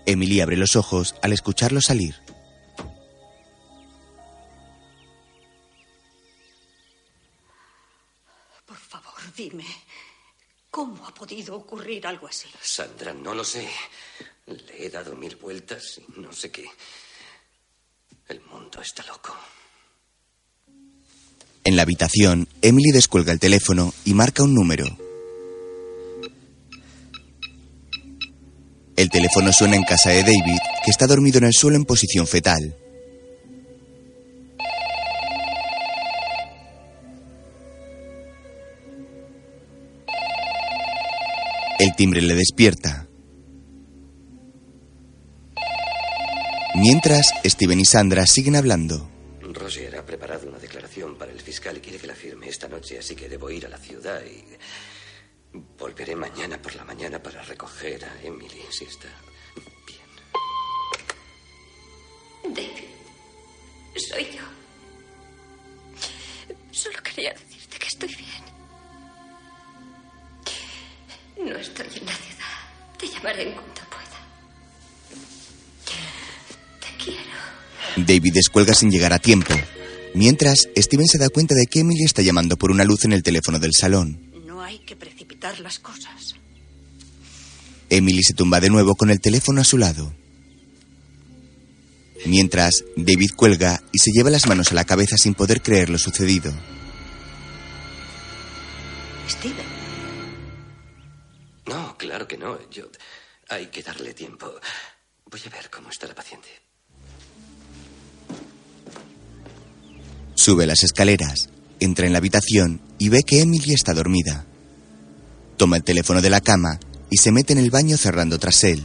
[0.06, 2.16] Emily abre los ojos al escucharlo salir.
[8.66, 9.66] Por favor, dime.
[10.70, 12.48] ¿Cómo ha podido ocurrir algo así?
[12.62, 13.68] Sandra, no lo sé.
[14.48, 16.66] Le he dado mil vueltas y no sé qué.
[18.28, 19.36] El mundo está loco.
[21.64, 24.86] En la habitación, Emily descuelga el teléfono y marca un número.
[29.02, 32.28] El teléfono suena en casa de David, que está dormido en el suelo en posición
[32.28, 32.78] fetal.
[41.80, 43.08] El timbre le despierta.
[46.76, 49.10] Mientras, Steven y Sandra siguen hablando.
[49.42, 53.00] Roger ha preparado una declaración para el fiscal y quiere que la firme esta noche,
[53.00, 54.44] así que debo ir a la ciudad y
[55.54, 59.10] volveré mañana por la mañana para recoger a Emily, si está
[62.44, 62.90] David,
[63.96, 64.42] soy yo.
[66.72, 68.44] Solo quería decirte que estoy bien.
[71.50, 72.98] No estoy en la ciudad.
[72.98, 74.20] Te llamaré en cuanto pueda.
[76.80, 78.06] Te quiero.
[78.08, 79.54] David descuelga sin llegar a tiempo.
[80.14, 83.24] Mientras, Steven se da cuenta de que Emily está llamando por una luz en el
[83.24, 84.31] teléfono del salón.
[85.42, 86.36] Las cosas.
[87.90, 90.14] Emily se tumba de nuevo con el teléfono a su lado.
[92.26, 95.98] Mientras, David cuelga y se lleva las manos a la cabeza sin poder creer lo
[95.98, 96.54] sucedido.
[99.28, 99.66] Steven.
[101.66, 102.70] No, claro que no.
[102.70, 102.90] Yo.
[103.50, 104.46] Hay que darle tiempo.
[105.26, 106.50] Voy a ver cómo está la paciente.
[110.36, 114.46] Sube las escaleras, entra en la habitación y ve que Emily está dormida.
[115.62, 116.80] Toma el teléfono de la cama
[117.12, 118.84] y se mete en el baño cerrando tras él.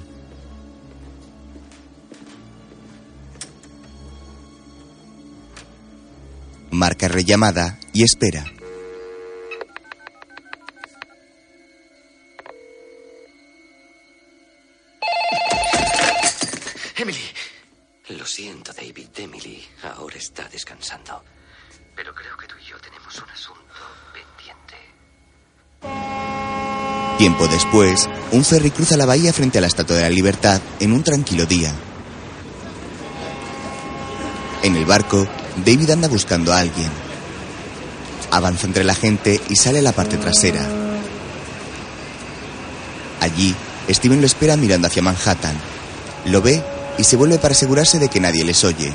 [6.71, 8.45] Marca rellamada y espera.
[16.99, 17.19] Emily.
[18.11, 19.09] Lo siento, David.
[19.17, 21.25] Emily ahora está descansando.
[21.95, 23.63] Pero creo que tú y yo tenemos un asunto
[24.13, 24.77] pendiente.
[27.19, 30.93] Tiempo después, un ferry cruza la bahía frente a la Estatua de la Libertad en
[30.93, 31.73] un tranquilo día.
[34.63, 35.27] En el barco,
[35.65, 36.91] David anda buscando a alguien.
[38.31, 40.67] Avanza entre la gente y sale a la parte trasera.
[43.21, 43.55] Allí,
[43.89, 45.57] Steven lo espera mirando hacia Manhattan.
[46.27, 46.63] Lo ve
[46.99, 48.93] y se vuelve para asegurarse de que nadie les oye.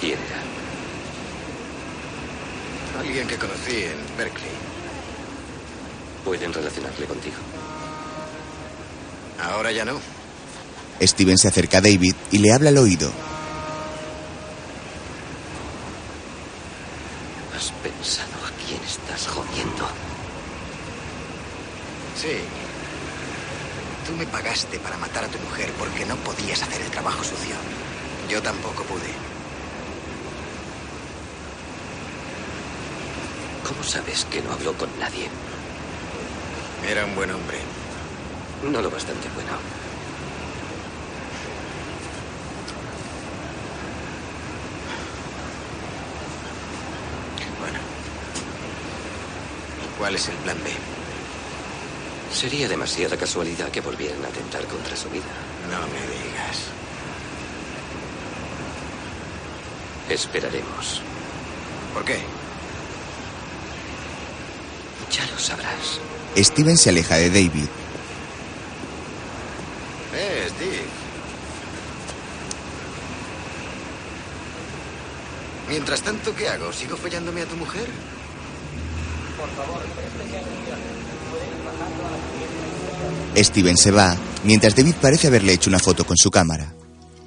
[0.00, 0.40] ¿Quién era?
[3.00, 4.50] Alguien que conocí en Berkeley.
[6.24, 7.36] ¿Pueden relacionarle contigo?
[9.42, 10.00] Ahora ya no.
[11.00, 13.10] Steven se acerca a David y le habla al oído.
[17.56, 19.88] ¿Has pensado a quién estás jodiendo?
[22.20, 22.38] Sí.
[24.06, 27.54] Tú me pagaste para matar a tu mujer porque no podías hacer el trabajo sucio.
[28.28, 29.12] Yo tampoco pude.
[33.66, 35.28] ¿Cómo sabes que no habló con nadie?
[36.88, 37.58] Era un buen hombre.
[38.64, 39.52] No lo bastante bueno.
[47.60, 47.78] Bueno.
[49.84, 50.70] ¿Y cuál es el plan B?
[52.34, 55.22] Sería demasiada casualidad que volvieran a atentar contra su vida.
[55.70, 56.64] No me digas.
[60.08, 61.00] Esperaremos.
[61.94, 62.18] ¿Por qué?
[65.12, 66.00] Ya lo sabrás.
[66.36, 67.68] Steven se aleja de David.
[70.16, 70.86] Eh, Steve.
[75.68, 76.72] Mientras tanto, ¿qué hago?
[76.72, 77.86] ¿Sigo follándome a tu mujer?
[79.38, 79.82] Por favor,
[83.36, 86.74] Steven se va, mientras David parece haberle hecho una foto con su cámara.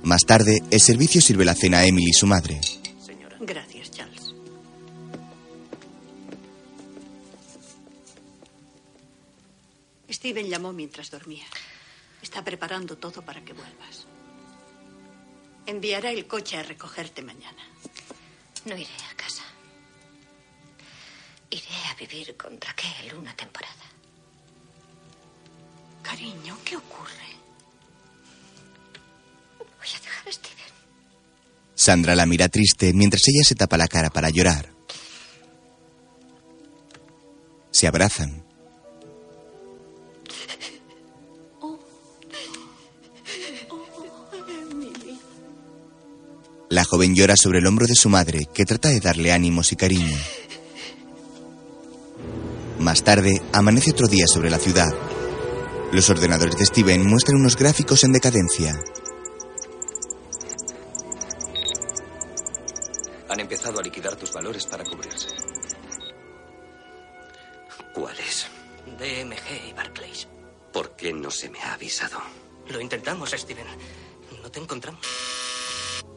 [0.04, 2.60] Más tarde, el servicio sirve la cena a Emily y su madre.
[3.40, 4.34] Gracias, Charles.
[10.10, 11.46] Steven llamó mientras dormía.
[12.22, 14.06] Está preparando todo para que vuelvas.
[15.66, 17.64] Enviará el coche a recogerte mañana.
[18.66, 19.44] No iré a casa.
[21.50, 23.93] Iré a vivir con Raquel una temporada.
[26.04, 27.30] Cariño, ¿qué ocurre?
[29.58, 30.74] Voy a dejar a Steven.
[31.74, 34.70] Sandra la mira triste mientras ella se tapa la cara para llorar.
[37.72, 38.44] Se abrazan.
[46.70, 49.76] La joven llora sobre el hombro de su madre, que trata de darle ánimos y
[49.76, 50.18] cariño.
[52.80, 54.92] Más tarde, amanece otro día sobre la ciudad.
[55.94, 58.74] Los ordenadores de Steven muestran unos gráficos en decadencia.
[63.30, 65.28] Han empezado a liquidar tus valores para cubrirse.
[67.94, 68.48] ¿Cuáles?
[68.98, 70.28] DMG y Barclays.
[70.72, 72.18] ¿Por qué no se me ha avisado?
[72.70, 73.68] Lo intentamos, Steven.
[74.42, 75.06] No te encontramos.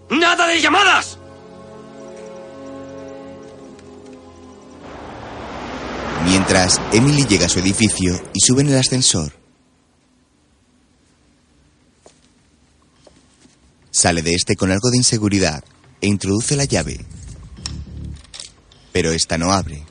[0.08, 1.18] ¡Nada de llamadas!
[6.24, 9.45] Mientras, Emily llega a su edificio y sube en el ascensor.
[13.96, 15.64] Sale de este con algo de inseguridad
[16.02, 17.02] e introduce la llave.
[18.92, 19.86] Pero esta no abre.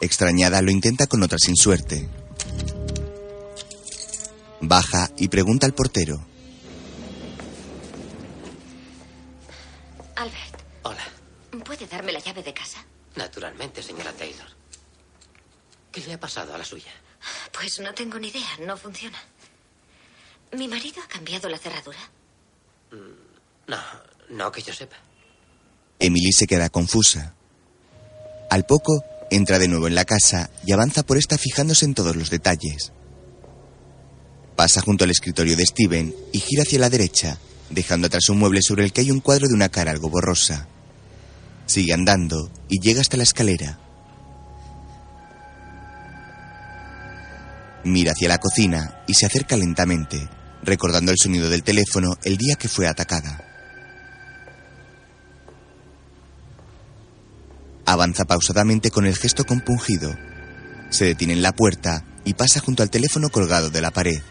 [0.00, 2.08] Extrañada, lo intenta con otra sin suerte.
[4.60, 6.26] Baja y pregunta al portero.
[10.16, 10.62] Albert.
[10.82, 11.04] Hola.
[11.64, 12.84] ¿Puede darme la llave de casa?
[13.14, 14.48] Naturalmente, señora Taylor.
[15.92, 16.90] ¿Qué le ha pasado a la suya?
[17.52, 19.18] Pues no tengo ni idea, no funciona.
[20.56, 21.98] ¿Mi marido ha cambiado la cerradura?
[23.66, 23.78] No,
[24.30, 24.96] no que yo sepa.
[25.98, 27.34] Emily se queda confusa.
[28.50, 32.16] Al poco, entra de nuevo en la casa y avanza por esta fijándose en todos
[32.16, 32.92] los detalles.
[34.56, 37.38] Pasa junto al escritorio de Steven y gira hacia la derecha,
[37.70, 40.68] dejando atrás un mueble sobre el que hay un cuadro de una cara algo borrosa.
[41.64, 43.78] Sigue andando y llega hasta la escalera.
[47.84, 50.28] Mira hacia la cocina y se acerca lentamente,
[50.62, 53.44] recordando el sonido del teléfono el día que fue atacada.
[57.84, 60.16] Avanza pausadamente con el gesto compungido.
[60.90, 64.22] Se detiene en la puerta y pasa junto al teléfono colgado de la pared.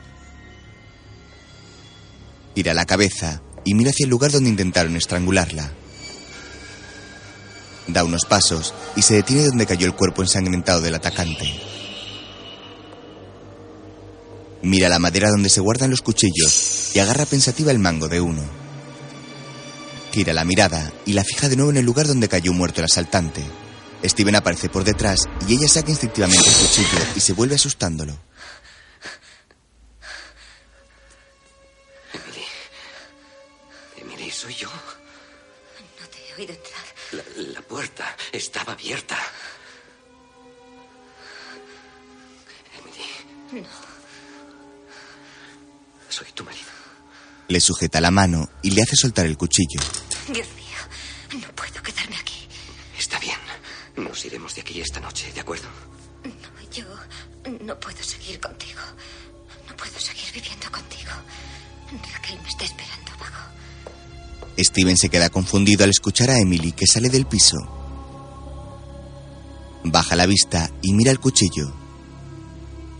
[2.55, 5.71] Tira la cabeza y mira hacia el lugar donde intentaron estrangularla.
[7.87, 11.80] Da unos pasos y se detiene donde cayó el cuerpo ensangrentado del atacante.
[14.63, 18.43] Mira la madera donde se guardan los cuchillos y agarra pensativa el mango de uno.
[20.11, 22.85] Gira la mirada y la fija de nuevo en el lugar donde cayó muerto el
[22.85, 23.43] asaltante.
[24.03, 28.19] Steven aparece por detrás y ella saca instintivamente el cuchillo y se vuelve asustándolo.
[32.13, 32.45] Emily.
[33.97, 34.69] Emily, soy yo.
[34.69, 36.85] No te he oído entrar.
[37.11, 39.17] La, la puerta estaba abierta.
[42.79, 43.90] Emily, No.
[46.11, 46.67] Soy tu marido.
[47.47, 49.79] Le sujeta la mano y le hace soltar el cuchillo.
[50.27, 52.47] Dios mío, no puedo quedarme aquí.
[52.97, 53.37] Está bien.
[53.97, 55.67] Nos iremos de aquí esta noche, ¿de acuerdo?
[56.23, 56.85] No, yo
[57.65, 58.79] no puedo seguir contigo.
[59.67, 61.11] No puedo seguir viviendo contigo.
[62.13, 63.51] Raquel me está esperando abajo.
[64.57, 67.57] Steven se queda confundido al escuchar a Emily que sale del piso.
[69.83, 71.73] Baja la vista y mira el cuchillo.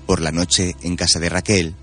[0.08, 1.76] Por la noche, en casa de Raquel,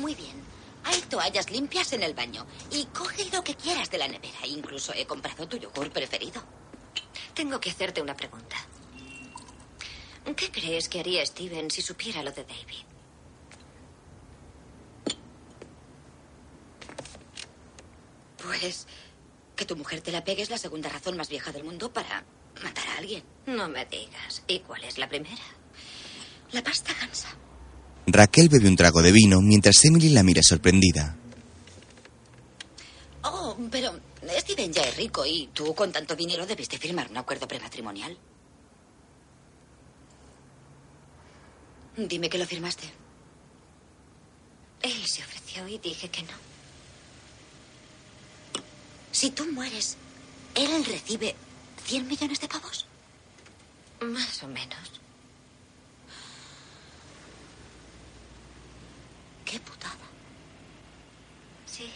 [0.00, 0.36] Muy bien.
[0.84, 2.46] Hay toallas limpias en el baño.
[2.70, 4.46] Y coge lo que quieras de la nevera.
[4.46, 6.42] Incluso he comprado tu yogur preferido.
[7.34, 8.56] Tengo que hacerte una pregunta.
[10.36, 12.84] ¿Qué crees que haría Steven si supiera lo de David?
[18.42, 18.86] Pues
[19.56, 22.24] que tu mujer te la pegue es la segunda razón más vieja del mundo para
[22.62, 23.22] matar a alguien.
[23.46, 24.42] No me digas.
[24.46, 25.42] ¿Y cuál es la primera?
[26.52, 27.28] La pasta gansa.
[28.06, 31.16] Raquel bebe un trago de vino mientras Emily la mira sorprendida.
[33.22, 33.92] Oh, pero
[34.38, 38.16] Steven ya es rico y tú con tanto dinero debiste firmar un acuerdo prematrimonial.
[41.96, 42.88] Dime que lo firmaste.
[44.82, 46.50] Él se ofreció y dije que no.
[49.12, 49.96] Si tú mueres,
[50.54, 51.34] ¿él recibe
[51.84, 52.86] 100 millones de pavos?
[54.00, 54.99] Más o menos.
[59.50, 59.96] Qué putada.
[61.66, 61.90] Sí.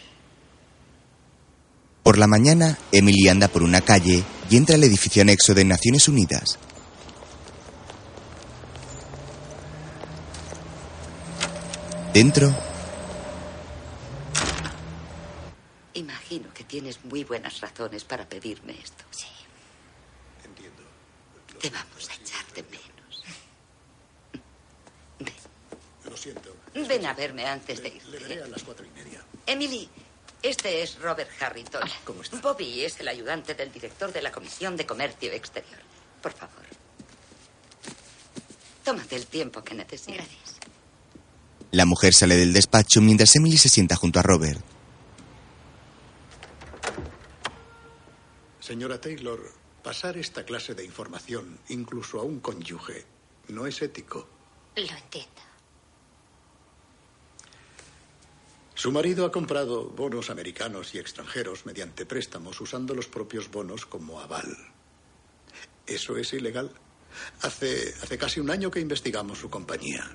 [2.03, 6.09] Por la mañana, Emily anda por una calle y entra al edificio anexo de Naciones
[6.09, 6.59] Unidas.
[12.13, 12.53] Dentro,
[15.93, 19.05] Imagino que tienes muy buenas razones para pedirme esto.
[19.11, 19.27] Sí.
[20.43, 20.83] Entiendo.
[21.61, 23.23] Te vamos a echar de menos.
[26.03, 26.64] Lo siento.
[26.75, 28.43] Ven a verme antes de Le veré irte.
[28.43, 29.23] a las cuatro y media.
[29.47, 29.89] Emily,
[30.43, 31.81] este es Robert Harrington.
[32.03, 32.37] ¿cómo está?
[32.41, 35.79] Bobby es el ayudante del director de la Comisión de Comercio Exterior.
[36.21, 36.63] Por favor.
[38.83, 40.15] Tómate el tiempo que necesites.
[40.15, 40.55] Gracias.
[41.71, 44.61] la mujer sale del despacho mientras Emily se sienta junto a Robert.
[48.59, 49.39] Señora Taylor,
[49.83, 53.05] pasar esta clase de información, incluso a un cónyuge,
[53.49, 54.27] no es ético.
[54.75, 55.41] Lo entiendo.
[58.75, 64.19] Su marido ha comprado bonos americanos y extranjeros mediante préstamos usando los propios bonos como
[64.19, 64.53] aval.
[65.87, 66.71] ¿Eso es ilegal?
[67.41, 70.05] Hace, hace casi un año que investigamos su compañía.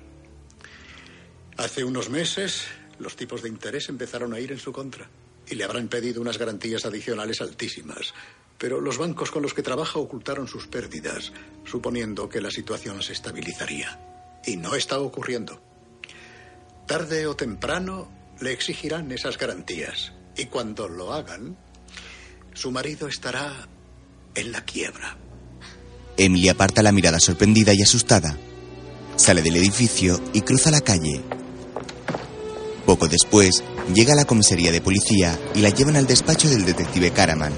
[1.57, 2.67] Hace unos meses
[2.99, 5.09] los tipos de interés empezaron a ir en su contra
[5.49, 8.13] y le habrán pedido unas garantías adicionales altísimas.
[8.59, 11.33] Pero los bancos con los que trabaja ocultaron sus pérdidas,
[11.65, 13.99] suponiendo que la situación se estabilizaría.
[14.45, 15.59] Y no está ocurriendo.
[16.85, 20.11] Tarde o temprano le exigirán esas garantías.
[20.35, 21.57] Y cuando lo hagan,
[22.53, 23.67] su marido estará
[24.35, 25.17] en la quiebra.
[26.17, 28.37] Emily aparta la mirada sorprendida y asustada.
[29.15, 31.21] Sale del edificio y cruza la calle.
[32.85, 33.63] Poco después,
[33.93, 37.53] llega a la comisaría de policía y la llevan al despacho del detective Caraman.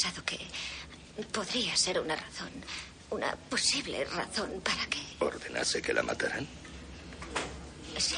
[0.00, 0.38] Pensado que
[1.32, 2.50] podría ser una razón,
[3.10, 5.00] una posible razón para que...
[5.18, 6.46] ¿Ordenase que la mataran?
[7.98, 8.14] Sí.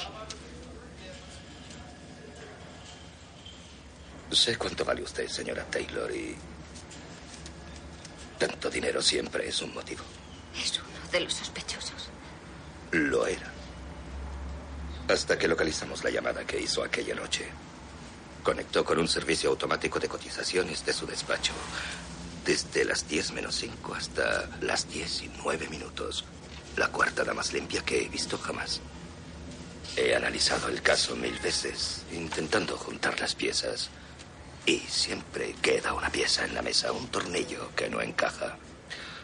[4.31, 6.37] Sé cuánto vale usted, señora Taylor, y
[8.39, 10.05] tanto dinero siempre es un motivo.
[10.63, 12.11] Es uno de los sospechosos.
[12.91, 13.51] Lo era.
[15.09, 17.49] Hasta que localizamos la llamada que hizo aquella noche.
[18.43, 21.53] Conectó con un servicio automático de cotizaciones de su despacho.
[22.45, 26.25] Desde las 10 menos 5 hasta las 10 y 9 minutos.
[26.77, 26.89] La
[27.35, 28.81] más limpia que he visto jamás.
[29.97, 33.91] He analizado el caso mil veces, intentando juntar las piezas.
[34.65, 38.57] Y siempre queda una pieza en la mesa, un tornillo que no encaja.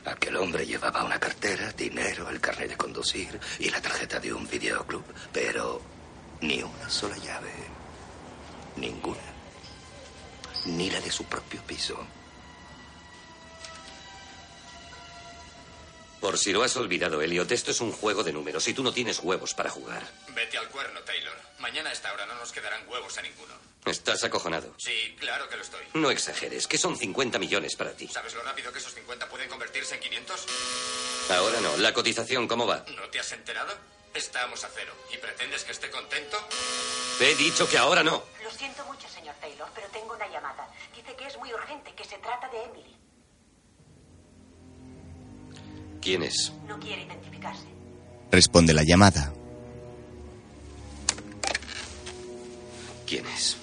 [0.05, 4.47] Aquel hombre llevaba una cartera, dinero, el carnet de conducir y la tarjeta de un
[4.48, 5.80] videoclub, pero
[6.40, 7.65] ni una sola llave.
[8.77, 9.23] Ninguna.
[10.66, 11.97] Ni la de su propio piso.
[16.20, 18.93] Por si lo has olvidado, Elliot, esto es un juego de números y tú no
[18.93, 20.03] tienes huevos para jugar.
[20.35, 21.35] Vete al cuerno, Taylor.
[21.61, 23.55] Mañana a esta hora no nos quedarán huevos a ninguno.
[23.85, 24.74] Estás acojonado.
[24.78, 25.85] Sí, claro que lo estoy.
[25.94, 28.09] No exageres, que son 50 millones para ti.
[28.09, 30.47] ¿Sabes lo rápido que esos 50 pueden convertirse en 500?
[31.31, 31.77] Ahora no.
[31.77, 32.85] ¿La cotización cómo va?
[32.97, 33.73] ¿No te has enterado?
[34.16, 34.94] Estamos a cero.
[35.12, 36.38] ¿Y pretendes que esté contento?
[37.18, 38.22] Te he dicho que ahora no.
[38.43, 40.68] Lo siento mucho, señor Taylor, pero tengo una llamada.
[40.94, 42.97] Dice que es muy urgente, que se trata de Emily.
[46.01, 46.51] ¿Quién es?
[46.66, 47.66] No quiere identificarse.
[48.30, 49.32] Responde la llamada.
[53.06, 53.59] ¿Quién es?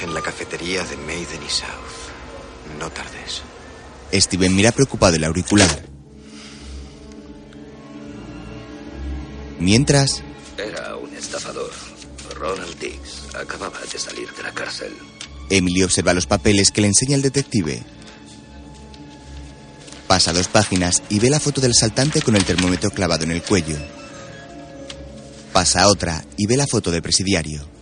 [0.00, 2.78] En la cafetería de Maiden y South.
[2.78, 3.42] No tardes.
[4.12, 5.82] Steven mira preocupado el auricular.
[9.58, 10.22] Mientras,
[10.56, 11.70] Era un estafador.
[12.36, 14.92] Ronald Dix acababa de salir de la cárcel.
[15.50, 17.82] Emily observa los papeles que le enseña el detective.
[20.06, 23.42] Pasa dos páginas y ve la foto del asaltante con el termómetro clavado en el
[23.42, 23.76] cuello.
[25.52, 27.77] Pasa otra y ve la foto del presidiario.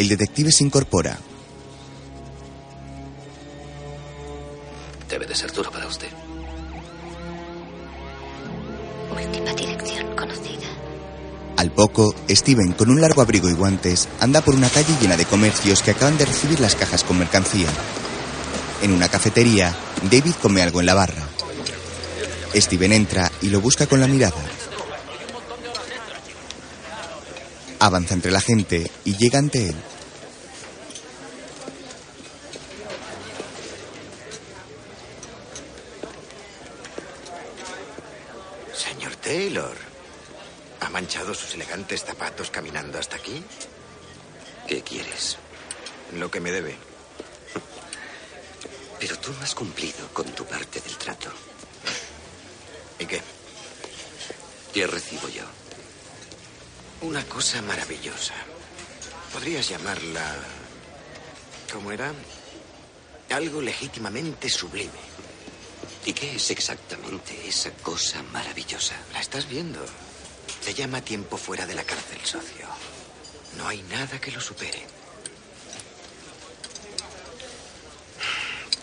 [0.00, 1.18] El detective se incorpora.
[5.10, 6.08] Debe de ser duro para usted.
[9.14, 10.68] Última dirección conocida.
[11.58, 15.26] Al poco, Steven, con un largo abrigo y guantes, anda por una calle llena de
[15.26, 17.68] comercios que acaban de recibir las cajas con mercancía.
[18.80, 19.76] En una cafetería,
[20.10, 21.28] David come algo en la barra.
[22.54, 24.40] Steven entra y lo busca con la mirada.
[27.82, 29.76] Avanza entre la gente y llega ante él.
[38.74, 39.74] Señor Taylor,
[40.80, 43.42] ¿ha manchado sus elegantes zapatos caminando hasta aquí?
[44.68, 45.38] ¿Qué quieres?
[46.18, 46.76] Lo que me debe.
[49.00, 51.30] Pero tú no has cumplido con tu parte del trato.
[52.98, 53.22] ¿Y qué?
[54.74, 55.44] ¿Qué recibo yo?
[57.02, 58.34] Una cosa maravillosa.
[59.32, 60.36] Podrías llamarla...
[61.72, 62.12] ¿Cómo era?
[63.30, 63.62] Algo
[64.00, 65.00] legítimamente sublime.
[66.06, 68.94] ¿Y qué es exactamente esa cosa maravillosa?
[69.12, 69.78] La estás viendo.
[70.62, 72.66] Se llama tiempo fuera de la cárcel, socio.
[73.58, 74.86] No hay nada que lo supere.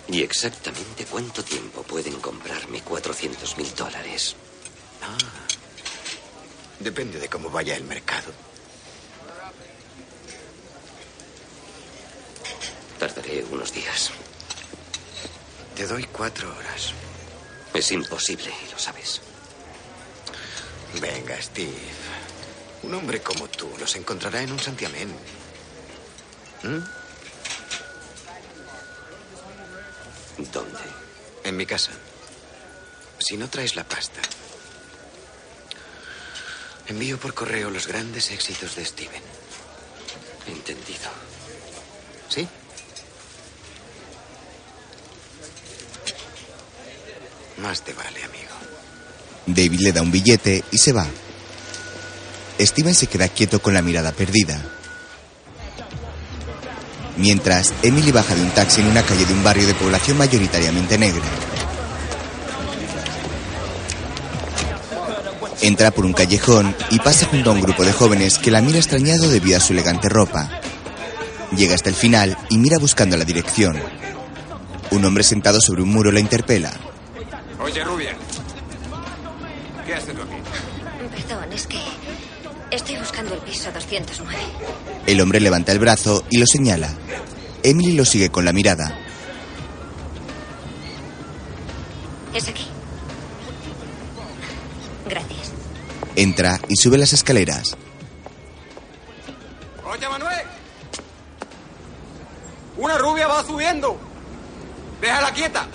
[0.09, 4.35] ¿Y exactamente cuánto tiempo pueden comprarme 400 mil dólares?
[5.01, 5.17] Ah.
[6.79, 8.31] Depende de cómo vaya el mercado.
[12.99, 14.11] Tardaré unos días.
[15.77, 16.91] Te doy cuatro horas.
[17.71, 19.21] Es imposible, lo sabes.
[20.99, 21.77] Venga, Steve.
[22.81, 25.09] Un hombre como tú los encontrará en un santiamén.
[26.63, 26.79] ¿Mm?
[30.51, 30.79] ¿Dónde?
[31.43, 31.91] En mi casa.
[33.19, 34.21] Si no traes la pasta,
[36.87, 39.21] envío por correo los grandes éxitos de Steven.
[40.47, 41.11] Entendido.
[42.29, 42.47] ¿Sí?
[47.61, 48.53] Más te vale, amigo.
[49.47, 51.07] David le da un billete y se va.
[52.59, 54.61] Steven se queda quieto con la mirada perdida.
[57.17, 60.97] Mientras, Emily baja de un taxi en una calle de un barrio de población mayoritariamente
[60.97, 61.25] negra.
[65.61, 68.77] Entra por un callejón y pasa junto a un grupo de jóvenes que la mira
[68.77, 70.61] extrañado debido a su elegante ropa.
[71.55, 73.81] Llega hasta el final y mira buscando la dirección.
[74.91, 76.71] Un hombre sentado sobre un muro la interpela.
[77.67, 78.15] Oye, rubia.
[79.85, 80.35] ¿Qué haces tú aquí?
[81.13, 81.81] Perdón, es que
[82.71, 84.41] estoy buscando el piso 209.
[85.05, 86.89] El hombre levanta el brazo y lo señala.
[87.63, 88.97] Emily lo sigue con la mirada.
[92.33, 92.67] Es aquí.
[95.09, 95.51] Gracias.
[96.15, 97.75] Entra y sube las escaleras.
[99.83, 100.45] Oye, Manuel.
[102.77, 103.99] Una rubia va subiendo.
[105.01, 105.67] Déjala quieta.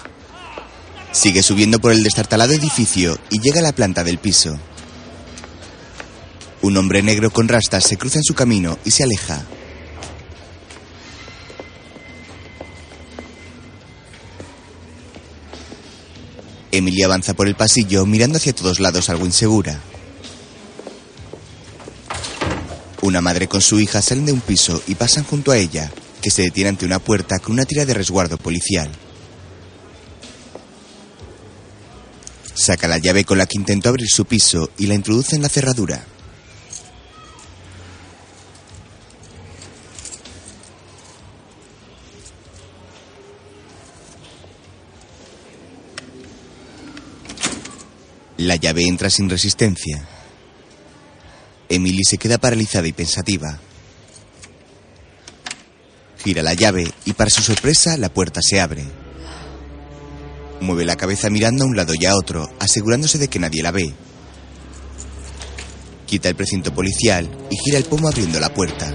[1.13, 4.59] Sigue subiendo por el destartalado edificio y llega a la planta del piso.
[6.63, 9.45] Un hombre negro con rastas se cruza en su camino y se aleja.
[16.71, 19.79] Emily avanza por el pasillo mirando hacia todos lados algo insegura.
[23.03, 26.31] Una madre con su hija salen de un piso y pasan junto a ella, que
[26.31, 28.91] se detiene ante una puerta con una tira de resguardo policial.
[32.63, 35.49] Saca la llave con la que intentó abrir su piso y la introduce en la
[35.49, 36.07] cerradura.
[48.37, 50.07] La llave entra sin resistencia.
[51.69, 53.59] Emily se queda paralizada y pensativa.
[56.23, 59.02] Gira la llave y para su sorpresa la puerta se abre.
[60.63, 63.73] Mueve la cabeza mirando a un lado y a otro, asegurándose de que nadie la
[63.73, 63.93] ve.
[66.07, 68.95] Quita el precinto policial y gira el pomo abriendo la puerta.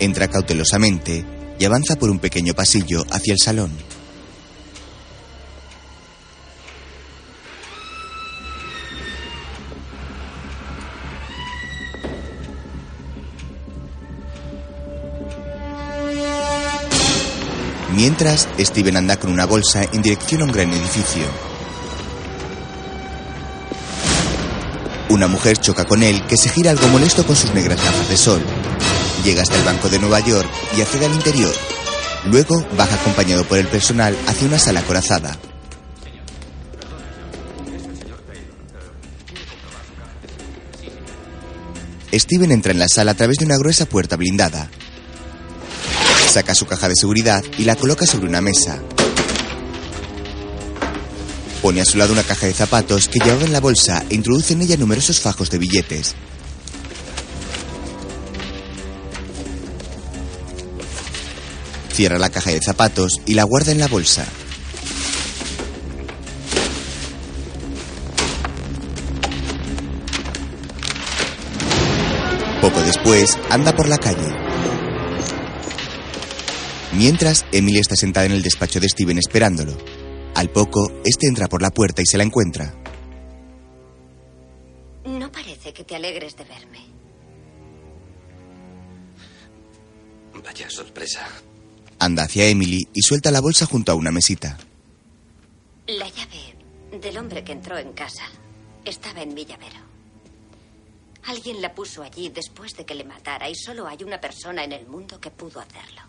[0.00, 1.22] Entra cautelosamente
[1.58, 3.85] y avanza por un pequeño pasillo hacia el salón.
[18.08, 21.24] Mientras, Steven anda con una bolsa en dirección a un gran edificio.
[25.08, 28.16] Una mujer choca con él que se gira algo molesto con sus negras gafas de
[28.16, 28.40] sol.
[29.24, 31.52] Llega hasta el Banco de Nueva York y accede al interior.
[32.26, 35.36] Luego baja acompañado por el personal hacia una sala acorazada.
[42.12, 44.70] Steven entra en la sala a través de una gruesa puerta blindada.
[46.28, 48.82] Saca su caja de seguridad y la coloca sobre una mesa.
[51.62, 54.52] Pone a su lado una caja de zapatos que llevaba en la bolsa e introduce
[54.52, 56.14] en ella numerosos fajos de billetes.
[61.92, 64.26] Cierra la caja de zapatos y la guarda en la bolsa.
[72.60, 74.45] Poco después, anda por la calle.
[76.96, 79.76] Mientras, Emily está sentada en el despacho de Steven esperándolo.
[80.34, 82.74] Al poco, este entra por la puerta y se la encuentra.
[85.04, 86.86] No parece que te alegres de verme.
[90.42, 91.28] Vaya sorpresa.
[91.98, 94.56] Anda hacia Emily y suelta la bolsa junto a una mesita.
[95.86, 98.24] La llave del hombre que entró en casa
[98.86, 99.80] estaba en mi llavero.
[101.24, 104.72] Alguien la puso allí después de que le matara y solo hay una persona en
[104.72, 106.05] el mundo que pudo hacerlo.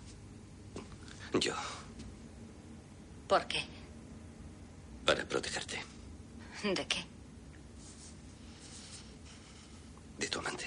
[1.39, 1.53] Yo,
[3.27, 3.59] ¿Por qué?
[5.05, 5.77] para protegerte
[6.63, 7.05] ¿De qué?
[10.19, 10.65] de tu amante.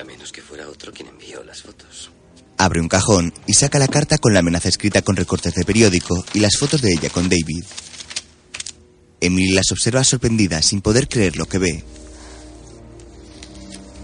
[0.00, 2.10] A menos que fuera otro quien envió las fotos.
[2.56, 6.24] Abre un cajón y saca la carta con la amenaza escrita con recortes de periódico
[6.32, 7.64] y las fotos de ella con David.
[9.20, 11.84] Emily las observa sorprendida sin poder creer lo que ve.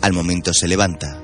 [0.02, 1.22] Al momento se levanta.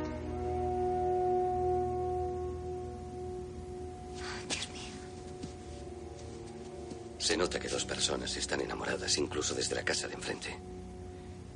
[7.22, 10.58] Se nota que dos personas están enamoradas, incluso desde la casa de enfrente.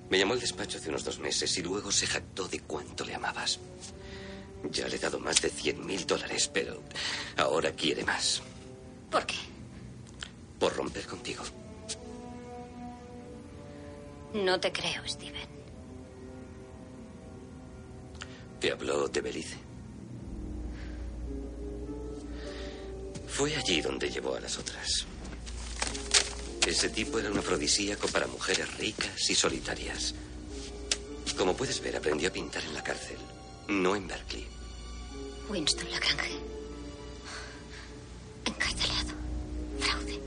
[0.08, 3.16] Me llamó al despacho hace unos dos meses y luego se jactó de cuánto le
[3.16, 3.58] amabas.
[4.70, 6.84] Ya le he dado más de 100 mil dólares, pero
[7.36, 8.40] ahora quiere más.
[9.10, 9.34] ¿Por qué?
[10.60, 11.42] Por romper contigo.
[14.34, 15.48] No te creo, Steven.
[18.60, 19.56] ¿Te habló de Belice?
[23.26, 25.06] Fue allí donde llevó a las otras.
[26.66, 30.14] Ese tipo era un afrodisíaco para mujeres ricas y solitarias.
[31.36, 33.18] Como puedes ver, aprendió a pintar en la cárcel,
[33.68, 34.46] no en Berkeley.
[35.48, 36.38] Winston Lagrange.
[38.44, 39.14] Encarcelado.
[39.78, 40.20] Fraude.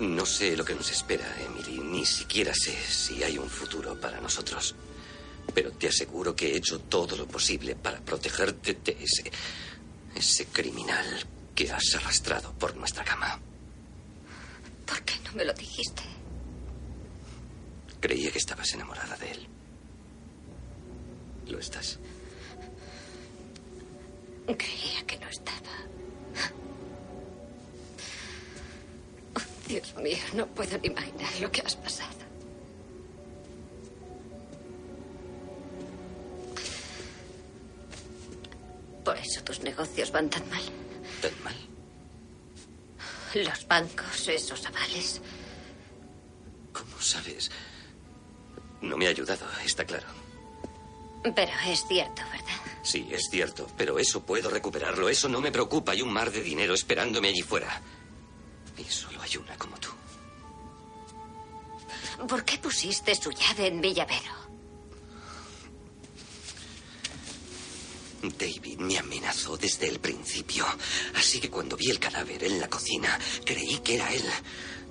[0.00, 1.78] No sé lo que nos espera, Emily.
[1.78, 4.74] Ni siquiera sé si hay un futuro para nosotros.
[5.54, 9.30] Pero te aseguro que he hecho todo lo posible para protegerte de ese.
[10.14, 13.38] ese criminal que has arrastrado por nuestra cama.
[14.86, 16.02] ¿Por qué no me lo dijiste?
[18.00, 19.46] Creía que estabas enamorada de él.
[21.48, 21.98] ¿Lo estás?
[24.46, 25.72] Creía que no estaba.
[29.36, 32.21] Oh, Dios mío, no puedo ni imaginar lo que has pasado.
[39.04, 40.62] Por eso tus negocios van tan mal.
[41.20, 41.54] ¿Tan mal?
[43.34, 45.20] Los bancos, esos avales.
[46.72, 47.50] ¿Cómo sabes?
[48.80, 50.06] No me ha ayudado, está claro.
[51.22, 52.60] Pero es cierto, ¿verdad?
[52.82, 55.08] Sí, es cierto, pero eso puedo recuperarlo.
[55.08, 55.92] Eso no me preocupa.
[55.92, 57.80] Hay un mar de dinero esperándome allí fuera.
[58.76, 59.90] Y solo hay una como tú.
[62.28, 64.41] ¿Por qué pusiste su llave en Villavero?
[68.22, 70.64] David me amenazó desde el principio.
[71.14, 74.24] Así que cuando vi el cadáver en la cocina, creí que era él.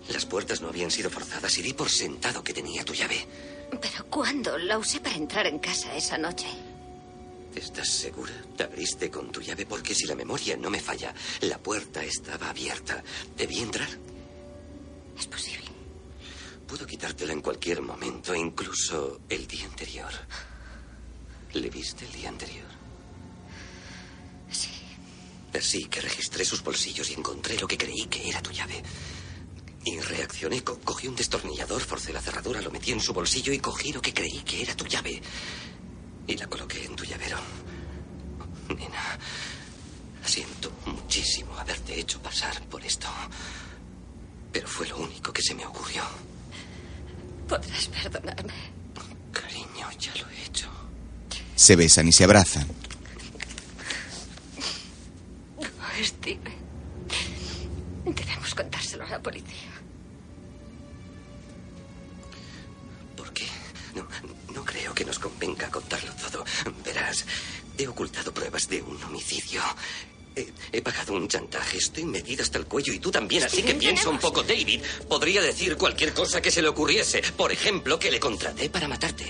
[0.10, 3.26] Las puertas no habían sido forzadas y di por sentado que tenía tu llave.
[3.82, 4.58] ¿Pero cuándo?
[4.58, 6.48] La usé para entrar en casa esa noche.
[7.56, 8.34] ¿Estás segura?
[8.56, 12.50] Te abriste con tu llave porque si la memoria no me falla, la puerta estaba
[12.50, 13.04] abierta.
[13.38, 13.90] ¿Debí entrar?
[15.18, 15.68] Es posible.
[16.68, 20.12] Puedo quitártela en cualquier momento, incluso el día anterior.
[21.54, 22.81] ¿Le viste el día anterior?
[25.54, 25.58] Sí.
[25.58, 28.82] Así que registré sus bolsillos y encontré lo que creí que era tu llave.
[29.84, 30.64] Y reaccioné.
[30.64, 34.02] Co- cogí un destornillador, forcé la cerradura, lo metí en su bolsillo y cogí lo
[34.02, 35.22] que creí que era tu llave.
[36.28, 37.38] Y la coloqué en tu llavero.
[38.70, 39.18] Nena,
[40.26, 43.08] siento muchísimo haberte hecho pasar por esto.
[44.54, 46.04] Pero fue lo único que se me ocurrió.
[47.48, 48.54] Podrás perdonarme.
[49.34, 50.70] Cariño, ya lo he hecho.
[51.56, 52.68] Se besan y se abrazan.
[55.58, 55.64] Oh,
[56.04, 56.52] Steve.
[58.06, 59.72] Debemos contárselo a la policía.
[63.16, 63.46] ¿Por qué?
[63.96, 64.08] No,
[64.54, 66.44] no creo que nos convenga contarlo todo.
[66.84, 67.26] Verás,
[67.78, 69.62] he ocultado pruebas de un homicidio.
[70.36, 73.76] He, he pagado un chantaje, estoy metida hasta el cuello y tú también, así que
[73.76, 74.82] piensa un poco, David.
[75.10, 77.22] Podría decir cualquier cosa que se le ocurriese.
[77.36, 79.26] Por ejemplo, que le contraté para matarte.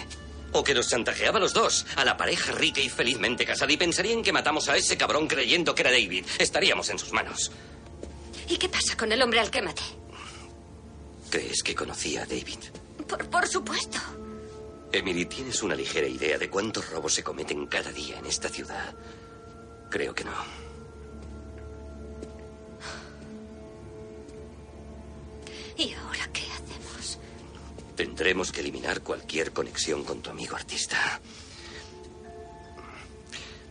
[0.54, 3.78] O que nos chantajeaba a los dos, a la pareja rica y felizmente casada, y
[3.78, 6.26] pensarían que matamos a ese cabrón creyendo que era David.
[6.40, 7.52] Estaríamos en sus manos.
[8.48, 9.84] ¿Y qué pasa con el hombre al que maté?
[11.30, 12.60] ¿Crees que conocía a David?
[13.08, 13.98] Por, por supuesto.
[14.92, 18.94] Emily, ¿tienes una ligera idea de cuántos robos se cometen cada día en esta ciudad?
[19.90, 20.34] Creo que no.
[25.78, 26.51] ¿Y ahora qué?
[28.02, 31.22] Tendremos que eliminar cualquier conexión con tu amigo artista.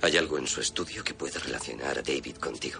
[0.03, 2.79] ¿Hay algo en su estudio que pueda relacionar a David contigo?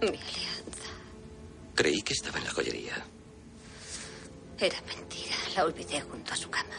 [0.00, 0.90] Mi alianza.
[1.74, 3.04] Creí que estaba en la joyería.
[4.56, 5.34] Era mentira.
[5.56, 6.76] La olvidé junto a su cama.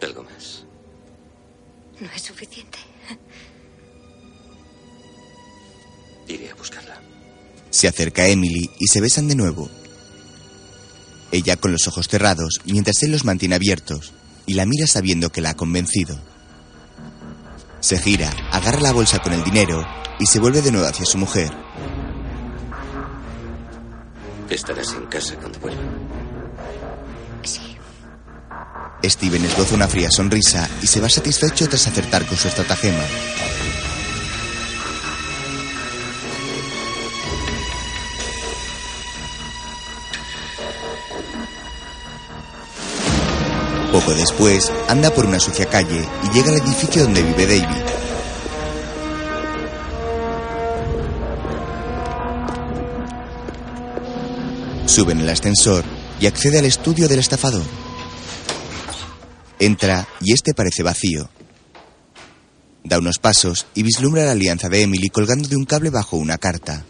[0.00, 0.64] ¿Algo más?
[2.00, 2.78] No es suficiente.
[6.28, 7.17] Iré a buscarla.
[7.70, 9.70] Se acerca a Emily y se besan de nuevo.
[11.30, 14.12] Ella con los ojos cerrados, mientras él los mantiene abiertos,
[14.46, 16.18] y la mira sabiendo que la ha convencido.
[17.80, 19.86] Se gira, agarra la bolsa con el dinero
[20.18, 21.52] y se vuelve de nuevo hacia su mujer.
[24.50, 25.82] Estarás en casa cuando vuelva.
[27.42, 27.76] Sí.
[29.04, 33.04] Steven esboza una fría sonrisa y se va satisfecho tras acertar con su estratagema.
[43.98, 47.84] Poco después, anda por una sucia calle y llega al edificio donde vive David.
[54.86, 55.84] Sube en el ascensor
[56.20, 57.64] y accede al estudio del estafador.
[59.58, 61.28] Entra y este parece vacío.
[62.84, 66.38] Da unos pasos y vislumbra la alianza de Emily colgando de un cable bajo una
[66.38, 66.84] carta.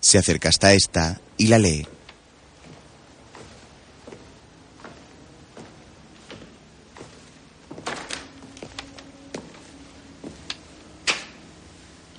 [0.00, 1.86] Se acerca hasta esta y la lee.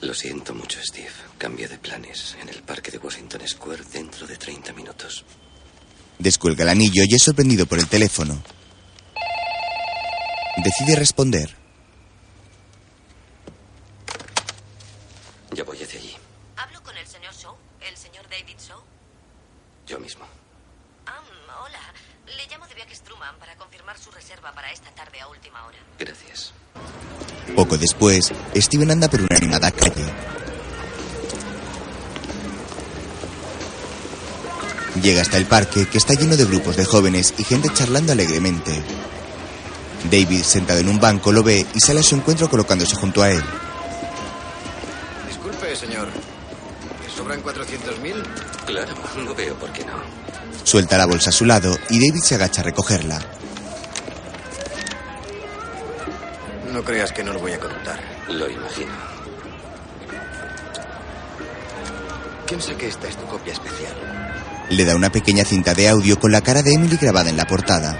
[0.03, 1.13] Lo siento mucho, Steve.
[1.37, 5.23] Cambio de planes en el parque de Washington Square dentro de 30 minutos.
[6.19, 8.43] Descuelga el anillo y es sorprendido por el teléfono.
[10.57, 11.55] Decide responder.
[15.53, 16.17] Ya voy hacia allí.
[16.57, 17.55] Hablo con el señor Shaw,
[17.87, 18.81] el señor David Shaw.
[19.87, 20.25] Yo mismo.
[21.05, 21.21] Ah,
[21.63, 21.79] hola.
[22.25, 25.77] Le llamo de Viajes Truman para confirmar su reserva para esta tarde a última hora.
[25.99, 26.53] Gracias.
[27.55, 30.05] Poco después, Steven anda por una animada calle.
[35.01, 38.71] Llega hasta el parque, que está lleno de grupos de jóvenes y gente charlando alegremente.
[40.09, 43.31] David, sentado en un banco, lo ve y sale a su encuentro colocándose junto a
[43.31, 43.43] él.
[45.27, 46.07] Disculpe, señor.
[46.07, 48.23] ¿Me sobran 400.000?
[48.65, 48.93] Claro,
[49.25, 49.93] no veo por qué no.
[50.63, 53.42] Suelta la bolsa a su lado y David se agacha a recogerla.
[56.73, 57.99] No creas que no lo voy a contar.
[58.29, 58.91] Lo imagino.
[62.47, 63.93] Piensa que esta es tu copia especial.
[64.71, 67.45] Le da una pequeña cinta de audio con la cara de Emily grabada en la
[67.45, 67.95] portada.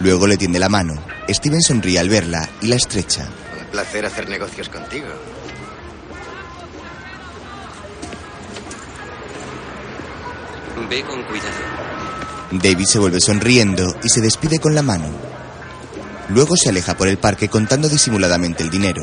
[0.00, 0.94] Luego le tiende la mano.
[1.28, 3.28] Steven sonríe al verla y la estrecha.
[3.60, 5.08] Un placer hacer negocios contigo.
[10.88, 11.50] Ve con cuidado.
[12.50, 15.31] David se vuelve sonriendo y se despide con la mano.
[16.28, 19.02] Luego se aleja por el parque contando disimuladamente el dinero.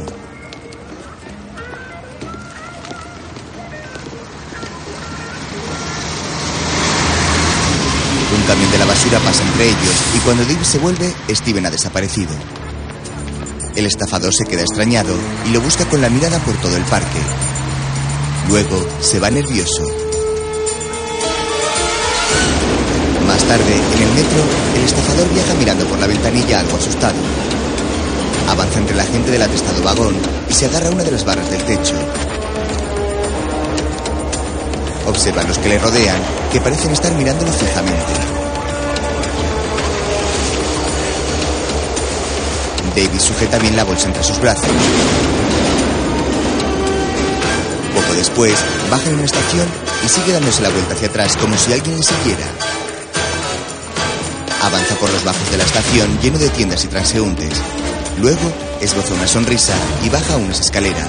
[8.36, 11.72] Un camión de la basura pasa entre ellos y cuando David se vuelve, Steven ha
[11.72, 12.32] desaparecido.
[13.76, 15.16] El estafador se queda extrañado
[15.46, 17.20] y lo busca con la mirada por todo el parque.
[18.50, 20.09] Luego se va nervioso.
[23.50, 24.44] Tarde, en el metro,
[24.76, 27.16] el estafador viaja mirando por la ventanilla algo asustado.
[28.48, 30.16] Avanza entre la gente del atestado vagón
[30.48, 31.96] y se agarra a una de las barras del techo.
[35.08, 36.22] Observa a los que le rodean,
[36.52, 38.14] que parecen estar mirándolo fijamente.
[42.96, 44.70] David sujeta bien la bolsa entre sus brazos.
[47.96, 48.54] Poco después,
[48.92, 49.68] baja en una estación
[50.06, 52.46] y sigue dándose la vuelta hacia atrás como si alguien le siguiera.
[54.62, 57.54] Avanza por los bajos de la estación lleno de tiendas y transeúntes.
[58.18, 59.74] Luego esboza una sonrisa
[60.04, 61.08] y baja unas escaleras.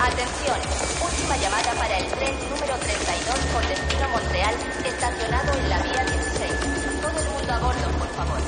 [0.00, 0.58] Atención,
[1.04, 4.54] última llamada para el tren número 32 con destino Montreal,
[4.84, 6.52] estacionado en la vía 16.
[7.02, 8.40] Todo el mundo a bordo, por favor.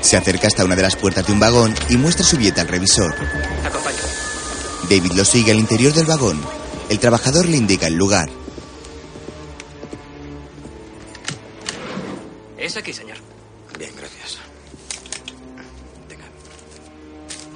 [0.00, 2.68] Se acerca hasta una de las puertas de un vagón y muestra su billete al
[2.68, 3.14] revisor.
[4.94, 6.40] David lo sigue al interior del vagón.
[6.88, 8.30] El trabajador le indica el lugar.
[12.56, 13.16] Es aquí, señor.
[13.76, 14.38] Bien, gracias.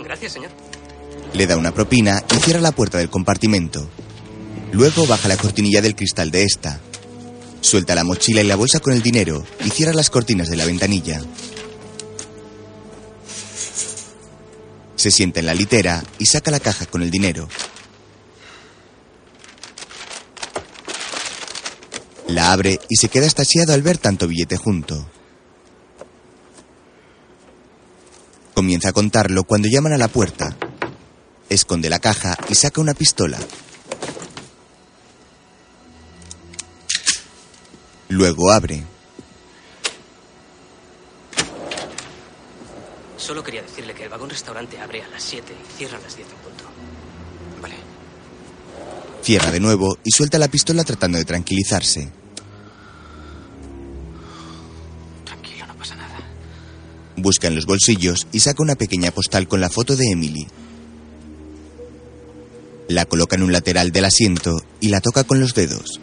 [0.02, 0.51] Gracias, señor.
[1.32, 3.89] Le da una propina y cierra la puerta del compartimento.
[4.73, 6.81] Luego baja la cortinilla del cristal de esta.
[7.60, 10.66] Suelta la mochila y la bolsa con el dinero y cierra las cortinas de la
[10.66, 11.20] ventanilla.
[14.98, 17.48] Se sienta en la litera y saca la caja con el dinero.
[22.26, 25.08] La abre y se queda estasiado al ver tanto billete junto.
[28.54, 30.56] Comienza a contarlo cuando llaman a la puerta.
[31.48, 33.38] Esconde la caja y saca una pistola.
[38.08, 38.82] Luego abre.
[43.19, 46.16] Solo quería decirle que el vagón restaurante abre a las 7 y cierra a las
[46.16, 46.65] 10 en punto.
[47.61, 47.74] Vale.
[49.23, 52.12] Cierra de nuevo y suelta la pistola tratando de tranquilizarse.
[55.24, 56.20] Tranquilo, no pasa nada.
[57.16, 60.47] Busca en los bolsillos y saca una pequeña postal con la foto de Emily.
[62.86, 66.01] La coloca en un lateral del asiento y la toca con los dedos.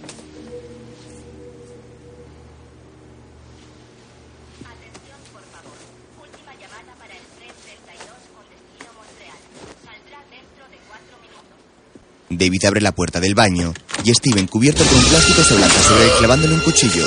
[12.29, 13.73] David abre la puerta del baño
[14.03, 17.05] y Steven, cubierto con un plástico, se lanza sobre él clavándole un cuchillo.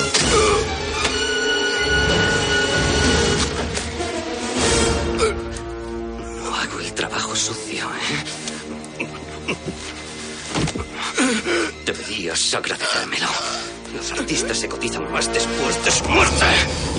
[6.45, 9.57] No hago el trabajo sucio, ¿eh?
[11.85, 13.27] Deberías agradecérmelo.
[13.97, 16.45] Los artistas se cotizan más después de su muerte.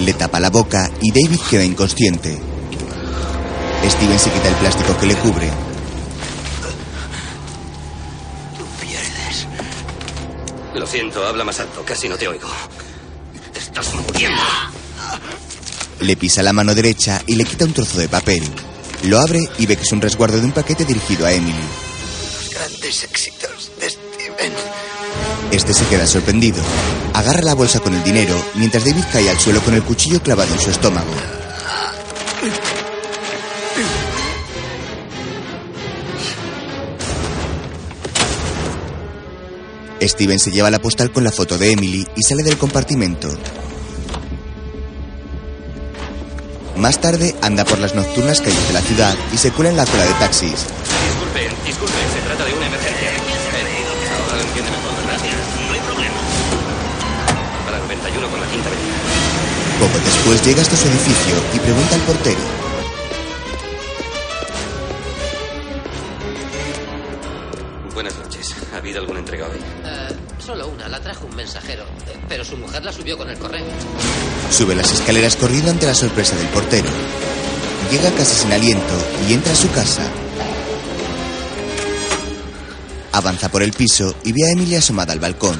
[0.01, 2.37] Le tapa la boca y David queda inconsciente.
[3.87, 5.68] Steven se quita el plástico que le cubre.
[10.75, 12.47] Lo siento, habla más alto, casi no te oigo.
[13.53, 14.41] Te estás muriendo.
[16.01, 18.43] Le pisa la mano derecha y le quita un trozo de papel.
[19.03, 21.53] Lo abre y ve que es un resguardo de un paquete dirigido a Emily.
[21.53, 24.53] Los grandes éxitos de Steven.
[25.51, 26.61] Este se queda sorprendido.
[27.13, 30.53] Agarra la bolsa con el dinero mientras David cae al suelo con el cuchillo clavado
[30.53, 31.11] en su estómago.
[40.01, 43.30] Steven se lleva la postal con la foto de Emily y sale del compartimento.
[46.77, 49.85] Más tarde anda por las nocturnas calles de la ciudad y se cuela en la
[49.85, 50.51] cola de taxis.
[50.51, 53.09] Disculpen, disculpen, se trata de una emergencia.
[53.09, 55.19] Eh, ahora lo entiende mejor, ¿verdad?
[55.67, 56.19] No hay problema.
[57.65, 58.95] Para 91 con la quinta avenida.
[59.80, 62.39] Poco después llega hasta su edificio y pregunta al portero.
[67.93, 68.55] Buenas noches.
[68.73, 69.59] ¿Ha habido alguna entrega hoy?
[70.49, 71.85] Solo una, la trajo un mensajero,
[72.27, 73.67] pero su mujer la subió con el correo.
[74.49, 76.89] Sube las escaleras corriendo ante la sorpresa del portero.
[77.91, 78.95] Llega casi sin aliento
[79.27, 80.01] y entra a su casa.
[83.11, 85.59] Avanza por el piso y ve a Emily asomada al balcón.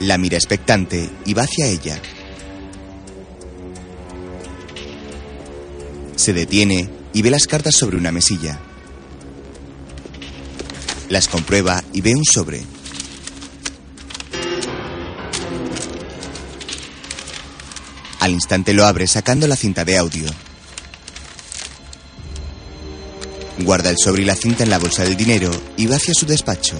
[0.00, 2.02] La mira expectante y va hacia ella.
[6.16, 8.58] Se detiene y ve las cartas sobre una mesilla.
[11.08, 12.62] Las comprueba y ve un sobre.
[18.20, 20.28] Al instante lo abre sacando la cinta de audio.
[23.60, 26.26] Guarda el sobre y la cinta en la bolsa del dinero y va hacia su
[26.26, 26.76] despacho.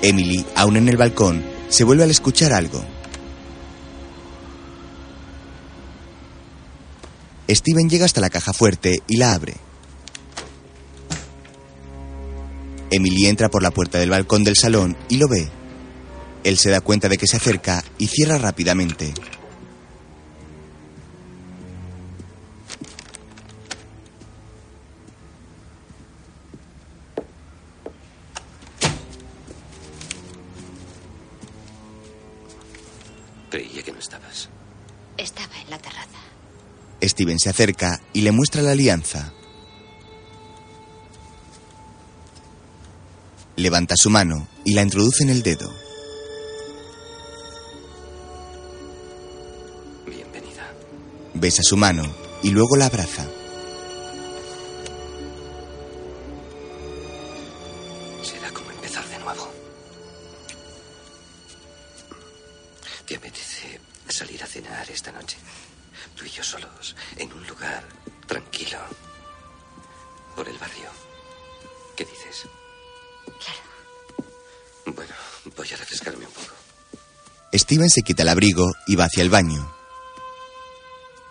[0.00, 2.84] Emily, aún en el balcón, se vuelve al escuchar algo.
[7.48, 9.63] Steven llega hasta la caja fuerte y la abre.
[12.90, 15.48] Emily entra por la puerta del balcón del salón y lo ve.
[16.44, 19.14] Él se da cuenta de que se acerca y cierra rápidamente.
[33.50, 34.48] Creía que no estabas.
[35.16, 36.08] Estaba en la terraza.
[37.02, 39.32] Steven se acerca y le muestra la alianza.
[43.56, 45.72] Levanta su mano y la introduce en el dedo.
[50.04, 50.72] Bienvenida.
[51.34, 52.02] Besa su mano
[52.42, 53.24] y luego la abraza.
[58.22, 59.48] Será como empezar de nuevo.
[63.06, 65.36] ¿Te apetece salir a cenar esta noche?
[66.16, 67.84] Tú y yo solos, en un lugar
[68.26, 68.78] tranquilo.
[70.34, 70.93] Por el barrio.
[75.56, 76.52] Voy a refrescarme un poco.
[77.52, 79.72] Steven se quita el abrigo y va hacia el baño.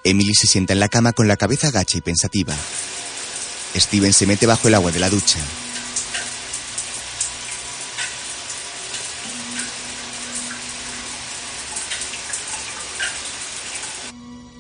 [0.04, 2.56] Emily se sienta en la cama con la cabeza agacha y pensativa.
[3.76, 5.40] Steven se mete bajo el agua de la ducha.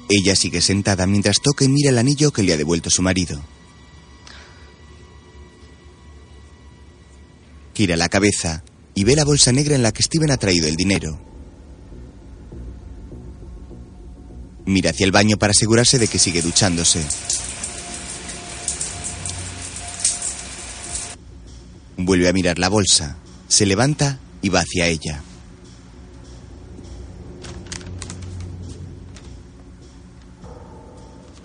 [0.09, 3.41] Ella sigue sentada mientras toca y mira el anillo que le ha devuelto su marido.
[7.73, 8.63] Gira la cabeza
[8.95, 11.19] y ve la bolsa negra en la que Steven ha traído el dinero.
[14.65, 17.03] Mira hacia el baño para asegurarse de que sigue duchándose.
[21.97, 23.17] Vuelve a mirar la bolsa,
[23.47, 25.21] se levanta y va hacia ella.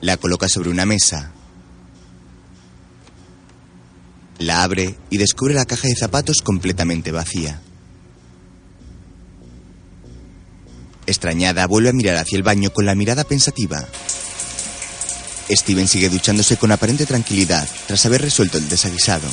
[0.00, 1.32] La coloca sobre una mesa.
[4.38, 7.60] La abre y descubre la caja de zapatos completamente vacía.
[11.06, 13.78] Extrañada, vuelve a mirar hacia el baño con la mirada pensativa.
[15.50, 19.28] Steven sigue duchándose con aparente tranquilidad tras haber resuelto el desaguisado.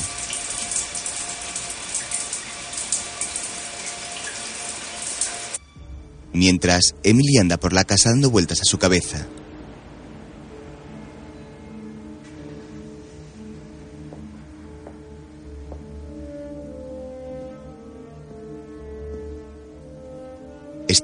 [6.34, 9.27] Mientras, Emily anda por la casa dando vueltas a su cabeza.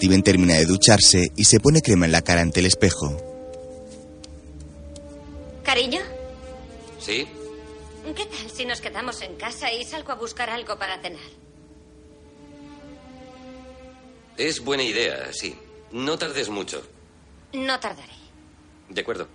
[0.02, 3.16] Steven termina de ducharse y se pone crema en la cara ante el espejo.
[5.64, 6.00] Cariño,
[7.00, 7.28] ¿Sí?
[8.16, 11.22] ¿qué tal si nos quedamos en casa y salgo a buscar algo para cenar?
[14.38, 15.56] Es buena idea, sí.
[15.92, 16.82] No tardes mucho.
[17.54, 18.16] No tardaré.
[18.90, 19.28] De acuerdo.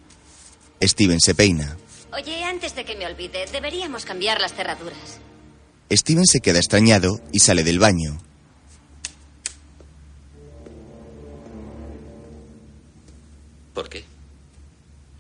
[0.83, 1.77] Steven se peina.
[2.13, 5.21] Oye, antes de que me olvide, deberíamos cambiar las cerraduras.
[5.93, 8.19] Steven se queda extrañado y sale del baño.
[13.77, 14.03] ¿Por qué?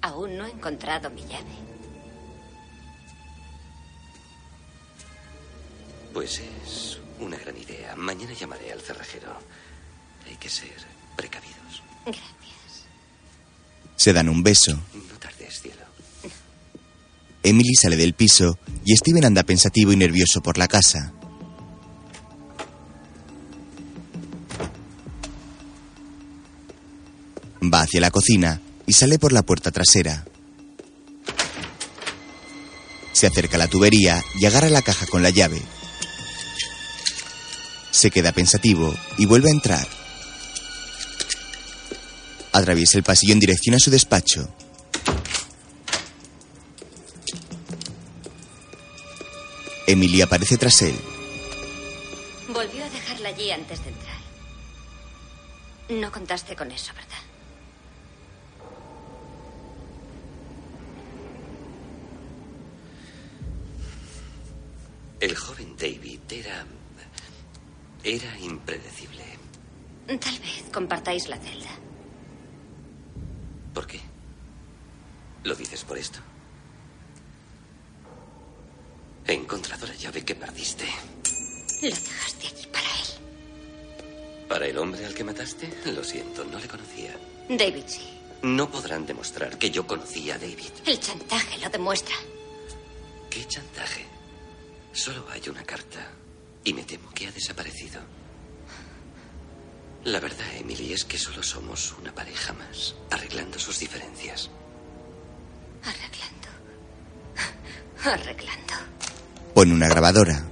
[0.00, 1.52] Aún no he encontrado mi llave.
[6.14, 7.94] Pues es una gran idea.
[7.96, 9.28] Mañana llamaré al cerrajero.
[10.26, 10.72] Hay que ser
[11.14, 11.82] precavidos.
[12.06, 12.86] Gracias.
[13.94, 14.72] Se dan un beso.
[14.72, 15.84] No tardes, cielo.
[17.42, 21.12] Emily sale del piso y Steven anda pensativo y nervioso por la casa.
[27.62, 30.24] Va hacia la cocina y sale por la puerta trasera.
[33.12, 35.62] Se acerca a la tubería y agarra la caja con la llave.
[37.90, 39.88] Se queda pensativo y vuelve a entrar.
[42.52, 44.48] Atraviesa el pasillo en dirección a su despacho.
[49.86, 50.98] Emily aparece tras él.
[52.48, 54.16] Volvió a dejarla allí antes de entrar.
[55.88, 57.25] No contaste con eso, ¿verdad?
[65.20, 66.66] El joven David era.
[68.04, 69.24] era impredecible.
[70.06, 71.70] Tal vez compartáis la celda.
[73.74, 74.00] ¿Por qué?
[75.44, 76.18] ¿Lo dices por esto?
[79.26, 80.84] He encontrado la llave que perdiste.
[81.82, 84.46] Lo dejaste allí para él.
[84.48, 85.68] ¿Para el hombre al que mataste?
[85.86, 87.18] Lo siento, no le conocía.
[87.48, 88.02] David, sí.
[88.42, 90.70] No podrán demostrar que yo conocía a David.
[90.84, 92.14] El chantaje lo demuestra.
[93.28, 94.04] ¿Qué chantaje?
[94.96, 96.10] Solo hay una carta
[96.64, 98.00] y me temo que ha desaparecido.
[100.04, 104.48] La verdad, Emily, es que solo somos una pareja más, arreglando sus diferencias.
[105.84, 106.48] Arreglando.
[108.04, 108.72] Arreglando.
[109.54, 110.42] Pone una grabadora.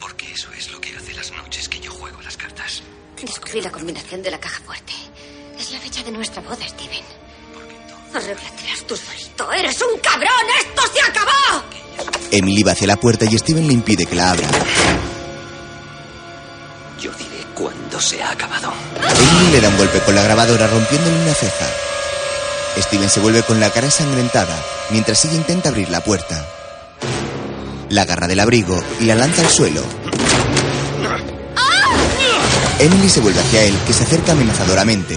[0.00, 2.82] Porque eso es lo que hace las noches que yo juego las cartas.
[3.22, 4.94] Descubrí la combinación de la caja fuerte.
[5.56, 7.04] Es la fecha de nuestra boda, Steven.
[8.12, 9.52] Arréglatelas tú solito.
[9.52, 10.46] ¡Eres un cabrón!
[10.58, 11.75] ¡Esto se acabó!
[12.36, 14.46] Emily va hacia la puerta y Steven le impide que la abra.
[17.00, 18.72] Yo diré cuándo se ha acabado.
[19.00, 21.66] Emily le da un golpe con la grabadora rompiéndole una ceja.
[22.78, 24.54] Steven se vuelve con la cara ensangrentada
[24.90, 26.44] mientras ella intenta abrir la puerta.
[27.88, 29.82] La agarra del abrigo y la lanza al suelo.
[32.78, 35.16] Emily se vuelve hacia él, que se acerca amenazadoramente.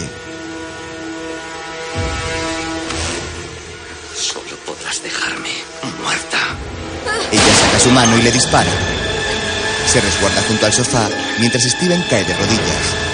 [7.80, 8.72] Su mano y le dispara.
[9.88, 13.10] Se resguarda junto al sofá mientras Steven cae de rodillas.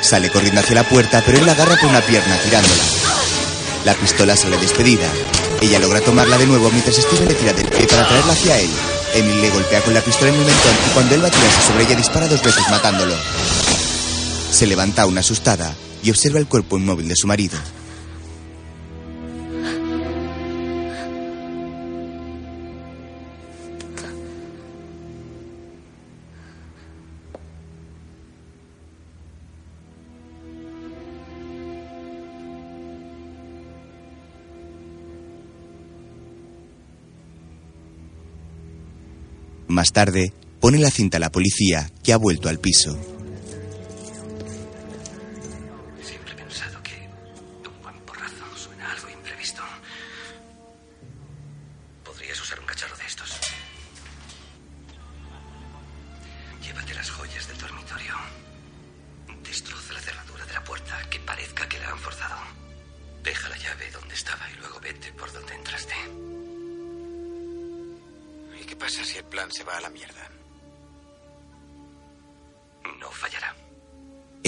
[0.00, 2.82] Sale corriendo hacia la puerta, pero él la agarra por una pierna tirándola.
[3.84, 5.06] La pistola sale despedida.
[5.60, 8.70] Ella logra tomarla de nuevo mientras Steven le tira del pie para traerla hacia él.
[9.14, 11.62] Emily le golpea con la pistola en el mentón y cuando él va a tirarse
[11.62, 13.14] sobre ella dispara dos veces matándolo.
[14.50, 17.58] Se levanta aún asustada y observa el cuerpo inmóvil de su marido.
[39.78, 42.98] Más tarde, pone la cinta a la policía, que ha vuelto al piso.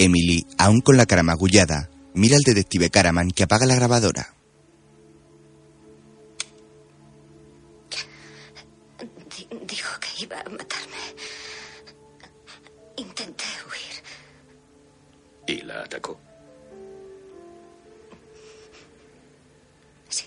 [0.03, 4.33] Emily, aún con la cara magullada, mira al detective Caraman que apaga la grabadora.
[8.99, 11.03] Di- dijo que iba a matarme.
[12.97, 14.03] Intenté huir.
[15.47, 16.19] Y la atacó.
[20.09, 20.25] Sí.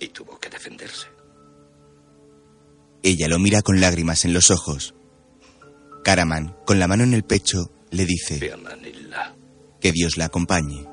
[0.00, 1.06] Y tuvo que defenderse.
[3.04, 4.95] Ella lo mira con lágrimas en los ojos.
[6.06, 8.38] Caraman, con la mano en el pecho, le dice
[9.80, 10.86] que Dios la acompañe.